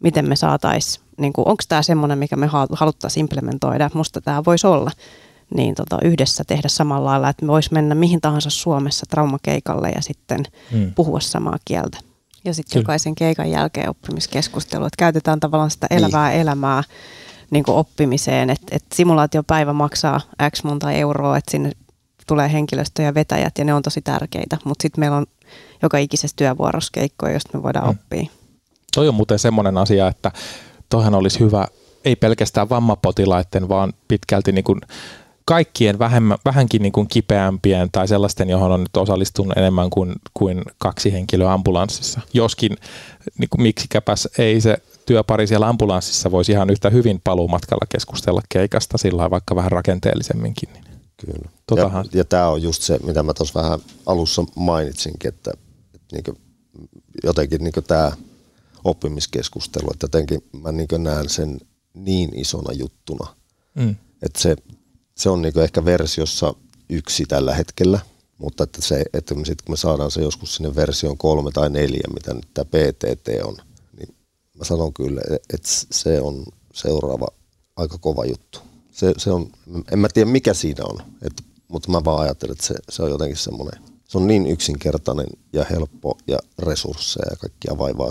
[0.00, 4.90] miten me saataisiin, niin onko tämä semmoinen, mikä me haluttaisiin implementoida, musta tämä voisi olla,
[5.54, 10.02] niin tota, yhdessä tehdä samalla lailla, että me voisi mennä mihin tahansa Suomessa traumakeikalle ja
[10.02, 10.94] sitten hmm.
[10.94, 11.98] puhua samaa kieltä.
[12.44, 16.40] Ja sitten jokaisen keikan jälkeen oppimiskeskustelu, että käytetään tavallaan sitä elävää niin.
[16.40, 16.82] elämää
[17.50, 20.20] niin kuin oppimiseen, että, että simulaatiopäivä maksaa
[20.50, 21.72] X monta euroa, että sinne
[22.26, 25.26] tulee henkilöstö ja vetäjät ja ne on tosi tärkeitä, mutta sitten meillä on
[25.82, 27.90] joka ikisessä työvuorossa keikkoja, josta me voidaan mm.
[27.90, 28.30] oppia.
[28.94, 30.32] Toi on muuten semmoinen asia, että
[30.88, 31.66] toihan olisi hyvä,
[32.04, 34.80] ei pelkästään vammapotilaiden, vaan pitkälti niin kuin
[35.44, 40.62] kaikkien vähemmän, vähänkin niin kuin kipeämpien tai sellaisten, johon on nyt osallistunut enemmän kuin, kuin
[40.78, 42.20] kaksi henkilöä ambulanssissa.
[42.34, 42.76] Joskin
[43.38, 48.98] niin kuin miksikäpäs ei se työpari siellä ambulanssissa voisi ihan yhtä hyvin paluumatkalla keskustella keikasta
[48.98, 50.68] sillä vaikka vähän rakenteellisemminkin.
[50.72, 50.84] Niin.
[51.26, 51.50] Kyllä.
[51.66, 52.04] Totahan.
[52.12, 55.52] Ja, ja tämä on just se, mitä mä tuossa vähän alussa mainitsinkin, että,
[56.14, 56.40] että niin
[57.24, 58.12] jotenkin niin tämä
[58.84, 61.60] oppimiskeskustelu, että jotenkin mä niin näen sen
[61.94, 63.36] niin isona juttuna,
[63.74, 63.96] mm.
[64.22, 64.56] että se,
[65.16, 66.54] se on niin ehkä versiossa
[66.90, 68.00] yksi tällä hetkellä,
[68.38, 71.70] mutta että, se, että me sit, kun me saadaan se joskus sinne versioon kolme tai
[71.70, 73.56] neljä, mitä nyt tämä PTT on,
[73.98, 74.14] niin
[74.58, 75.20] mä sanon kyllä,
[75.54, 76.44] että se on
[76.74, 77.28] seuraava
[77.76, 78.60] aika kova juttu
[78.92, 79.50] se, se on,
[79.92, 81.32] en mä tiedä mikä siinä on, et,
[81.68, 83.82] mutta mä vaan ajattelen, että se, se on jotenkin semmoinen,
[84.12, 88.10] se on niin yksinkertainen ja helppo ja resursseja ja kaikkia vaivaa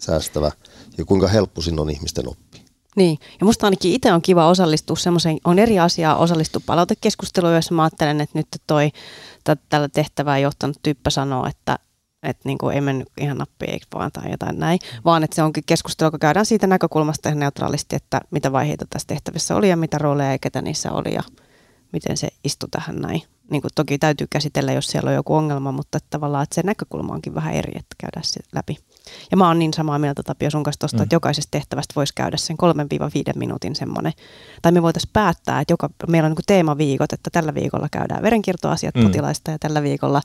[0.00, 0.50] säästävä.
[0.98, 2.64] Ja kuinka helppo siinä on ihmisten oppi.
[2.96, 7.74] Niin, ja musta ainakin itse on kiva osallistua semmoiseen, on eri asiaa osallistua palautekeskusteluun, jossa
[7.74, 8.90] mä ajattelen, että nyt toi
[9.68, 11.78] tällä tehtävää johtanut tyyppä sanoo, että
[12.22, 15.42] että niin kuin ei mennyt ihan nappi eikö vaan tai jotain näin, vaan että se
[15.42, 19.98] onkin keskustelu, joka käydään siitä näkökulmasta neutraalisti, että mitä vaiheita tässä tehtävissä oli ja mitä
[19.98, 21.22] rooleja ja ketä niissä oli ja
[21.94, 23.22] miten se istui tähän näin.
[23.50, 26.62] Niin kuin toki täytyy käsitellä, jos siellä on joku ongelma, mutta että tavallaan että se
[26.64, 28.76] näkökulma onkin vähän eri, että käydään se läpi.
[29.30, 31.02] Ja mä oon niin samaa mieltä Tapio sun kanssa tosta, mm.
[31.02, 32.56] että jokaisesta tehtävästä voisi käydä sen
[33.32, 34.12] 3-5 minuutin semmoinen.
[34.62, 38.94] Tai me voitaisiin päättää, että joka, meillä on niin teemaviikot, että tällä viikolla käydään verenkiertoasiat
[38.94, 39.02] mm.
[39.02, 40.22] potilaista ja tällä viikolla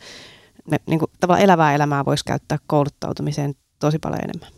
[0.72, 4.50] me, niin kuin, tavallaan elävää elämää voisi käyttää kouluttautumiseen tosi paljon enemmän.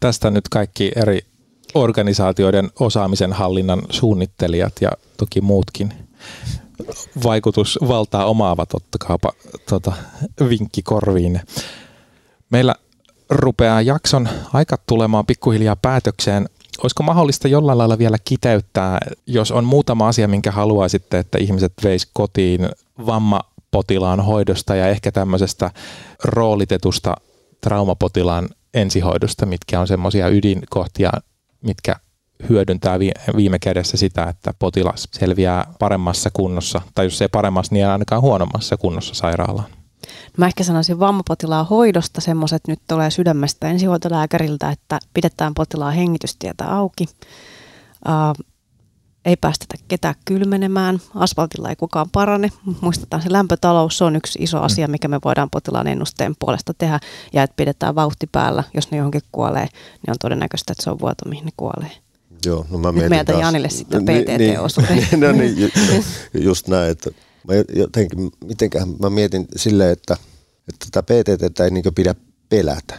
[0.00, 1.20] Tästä nyt kaikki eri
[1.74, 6.07] organisaatioiden osaamisen hallinnan suunnittelijat ja toki muutkin
[7.24, 9.32] vaikutusvaltaa omaavat, ottakaapa
[9.68, 9.92] tota,
[10.48, 11.40] vinkki korviin.
[12.50, 12.74] Meillä
[13.30, 16.48] rupeaa jakson aika tulemaan pikkuhiljaa päätökseen.
[16.82, 22.10] Olisiko mahdollista jollain lailla vielä kiteyttää, jos on muutama asia, minkä haluaisitte, että ihmiset veis
[22.12, 22.68] kotiin
[23.06, 25.70] vammapotilaan hoidosta ja ehkä tämmöisestä
[26.24, 27.16] roolitetusta
[27.60, 31.12] traumapotilaan ensihoidosta, mitkä on semmoisia ydinkohtia,
[31.60, 31.96] mitkä
[32.48, 32.98] hyödyntää
[33.36, 38.76] viime kädessä sitä, että potilas selviää paremmassa kunnossa, tai jos ei paremmassa, niin ainakaan huonommassa
[38.76, 39.68] kunnossa sairaalaan.
[40.36, 47.04] Mä ehkä sanoisin vammapotilaan hoidosta semmoiset nyt tulee sydämestä ensihoitolääkäriltä, että pidetään potilaan hengitystietä auki.
[48.08, 48.44] Uh,
[49.24, 52.48] ei päästetä ketään kylmenemään, asfaltilla ei kukaan parane.
[52.80, 54.90] Muistetaan se lämpötalous, se on yksi iso asia, mm.
[54.90, 57.00] mikä me voidaan potilaan ennusteen puolesta tehdä.
[57.32, 60.98] Ja että pidetään vauhti päällä, jos ne johonkin kuolee, niin on todennäköistä, että se on
[60.98, 61.90] vuoto, mihin ne kuolee.
[62.46, 64.96] Joo, no mä mietin Nyt Janille sitten PTT-osuuden.
[64.96, 65.68] Niin, no niin, ju,
[66.48, 67.10] just näin, että
[67.48, 70.16] mä jotenkin, mitenköhän mä mietin silleen, että,
[70.68, 72.14] että tätä PTT ei niin pidä
[72.48, 72.98] pelätä.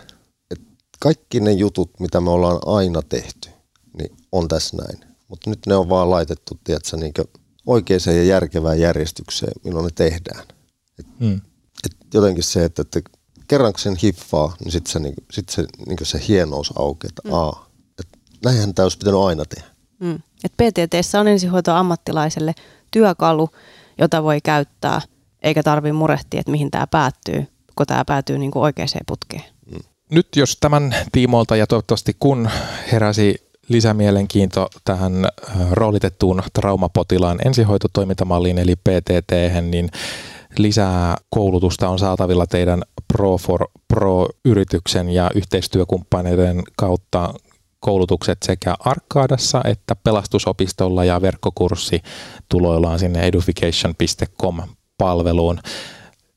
[0.52, 0.62] Et
[1.00, 3.50] kaikki ne jutut, mitä me ollaan aina tehty,
[3.98, 5.00] niin on tässä näin.
[5.28, 7.14] Mutta nyt ne on vaan laitettu, tiedätkö, niin
[7.66, 10.44] oikeaan ja järkevään järjestykseen, milloin ne tehdään.
[11.00, 11.42] Et, hmm.
[11.86, 13.02] et jotenkin se, että, että
[13.48, 17.22] kerran kun sen hiffaa, niin sitten se, niin, sit se, niin se hienous aukeaa, että
[17.26, 17.34] hmm.
[17.34, 17.69] aa,
[18.46, 19.68] näinhän tämä olisi pitänyt aina tehdä.
[20.00, 20.20] Mm.
[20.44, 22.54] Et PTT on ensihoito ammattilaiselle
[22.92, 23.50] työkalu,
[23.98, 25.02] jota voi käyttää,
[25.42, 29.44] eikä tarvitse murehtia, että mihin tämä päättyy, kun tämä päätyy niin kuin oikeaan putkeen.
[29.72, 29.80] Mm.
[30.12, 32.50] Nyt jos tämän tiimoilta ja toivottavasti kun
[32.92, 35.28] heräsi lisämielenkiinto tähän
[35.72, 39.32] roolitettuun traumapotilaan ensihoitotoimintamalliin eli PTT,
[39.62, 39.90] niin
[40.58, 42.84] lisää koulutusta on saatavilla teidän
[43.14, 47.34] Pro for Pro-yrityksen ja yhteistyökumppaneiden kautta
[47.80, 52.02] koulutukset sekä Arkaadassa että pelastusopistolla ja verkkokurssi
[52.50, 55.60] tuloillaan sinne education.com-palveluun.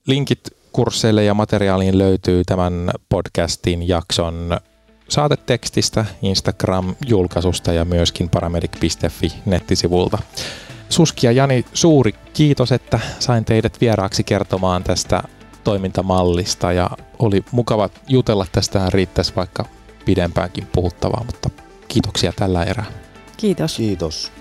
[0.07, 0.41] Linkit
[0.73, 4.59] kursseille ja materiaaliin löytyy tämän podcastin jakson
[5.09, 10.19] saatetekstistä, Instagram-julkaisusta ja myöskin paramedic.fi nettisivulta.
[10.89, 15.23] Suski ja Jani, suuri kiitos, että sain teidät vieraaksi kertomaan tästä
[15.65, 18.91] toimintamallista ja oli mukava jutella tästä.
[18.91, 19.65] Riittäisi vaikka
[20.05, 21.51] pidempäänkin puhuttavaa, mutta
[21.89, 22.87] kiitoksia tällä erää.
[23.37, 23.77] Kiitos.
[23.77, 24.33] Kiitos.